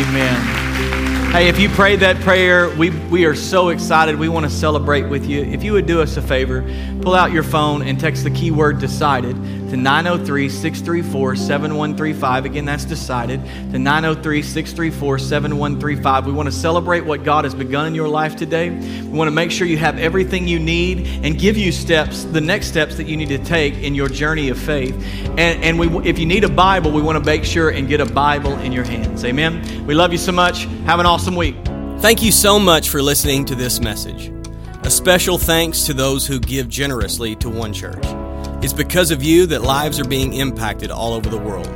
Amen. 0.09 1.33
Hey, 1.33 1.49
if 1.49 1.61
you 1.61 1.69
prayed 1.69 2.01
that 2.01 2.17
prayer, 2.21 2.75
we, 2.77 2.91
we 2.91 3.25
are 3.25 3.35
so 3.35 3.69
excited. 3.69 4.19
We 4.19 4.29
want 4.29 4.47
to 4.47 4.51
celebrate 4.51 5.03
with 5.03 5.27
you. 5.27 5.43
If 5.43 5.63
you 5.63 5.75
would 5.75 5.87
do 5.87 6.01
us 6.01 6.17
a 6.17 6.23
favor, 6.23 6.63
pull 7.03 7.15
out 7.15 7.33
your 7.33 7.43
phone 7.43 7.83
and 7.83 8.01
text 8.01 8.25
the 8.25 8.31
keyword 8.31 8.81
decided 8.81 9.37
to 9.71 9.77
903 9.77 10.49
634 10.49 11.37
7135. 11.37 12.45
Again, 12.47 12.65
that's 12.65 12.85
decided 12.85 13.45
to 13.71 13.79
903 13.79 14.43
634 14.43 15.19
7135. 15.19 16.27
We 16.27 16.33
want 16.33 16.47
to 16.47 16.53
celebrate 16.53 17.05
what 17.05 17.23
God 17.23 17.45
has 17.45 17.55
begun 17.55 17.87
in 17.87 17.95
your 17.95 18.09
life 18.09 18.35
today. 18.35 18.71
We 18.71 19.17
want 19.17 19.29
to 19.29 19.33
make 19.33 19.51
sure 19.51 19.67
you 19.67 19.79
have 19.79 19.99
everything 19.99 20.49
you 20.49 20.59
need 20.59 21.07
and 21.25 21.39
give 21.39 21.57
you 21.57 21.71
steps, 21.71 22.25
the 22.25 22.41
next 22.41 22.67
steps 22.67 22.97
that 22.97 23.07
you 23.07 23.17
need 23.17 23.29
to 23.29 23.39
take 23.39 23.75
in 23.75 23.95
your 23.95 24.09
journey 24.09 24.49
of 24.49 24.59
faith. 24.59 24.95
And, 25.39 25.63
and 25.63 25.79
we, 25.79 25.89
if 26.09 26.19
you 26.19 26.27
need 26.27 26.45
a 26.45 26.49
Bible, 26.49 26.91
we 26.91 27.01
want 27.01 27.17
to 27.17 27.25
make 27.25 27.45
sure 27.45 27.71
and 27.71 27.87
get 27.87 28.01
a 28.01 28.07
Bible 28.07 28.55
in 28.59 28.73
your 28.73 28.85
hands. 28.85 29.25
Amen. 29.25 29.87
We 29.87 29.95
love 29.95 30.11
you 30.11 30.19
so 30.19 30.33
much. 30.33 30.65
Have 30.87 31.01
an 31.01 31.07
awesome 31.07 31.19
awesome 31.19 31.35
week. 31.35 31.57
Thank 32.01 32.23
you 32.23 32.31
so 32.31 32.59
much 32.59 32.91
for 32.91 33.03
listening 33.03 33.45
to 33.47 33.57
this 33.57 33.81
message. 33.81 34.33
A 34.85 34.91
special 34.91 35.37
thanks 35.37 35.85
to 35.87 35.93
those 35.93 36.27
who 36.27 36.39
give 36.39 36.69
generously 36.69 37.35
to 37.37 37.51
One 37.51 37.73
Church. 37.73 38.28
It's 38.61 38.73
because 38.73 39.11
of 39.11 39.23
you 39.23 39.47
that 39.47 39.63
lives 39.63 40.01
are 40.01 40.05
being 40.05 40.33
impacted 40.33 40.91
all 40.91 41.13
over 41.13 41.31
the 41.31 41.39
world. 41.39 41.69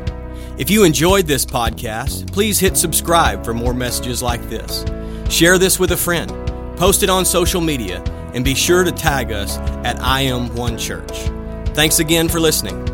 If 0.58 0.68
you 0.68 0.84
enjoyed 0.84 1.26
this 1.26 1.46
podcast, 1.46 2.32
please 2.32 2.58
hit 2.58 2.76
subscribe 2.76 3.44
for 3.44 3.54
more 3.54 3.72
messages 3.72 4.22
like 4.22 4.42
this. 4.48 4.84
Share 5.32 5.58
this 5.58 5.78
with 5.78 5.92
a 5.92 5.96
friend, 5.96 6.28
post 6.76 7.02
it 7.02 7.08
on 7.08 7.24
social 7.24 7.60
media, 7.60 8.02
and 8.34 8.44
be 8.44 8.54
sure 8.54 8.82
to 8.84 8.92
tag 8.92 9.32
us 9.32 9.58
at 9.84 10.00
I 10.00 10.22
Am 10.22 10.54
One 10.56 10.76
Church. 10.76 11.30
Thanks 11.74 12.00
again 12.00 12.28
for 12.28 12.40
listening. 12.40 12.91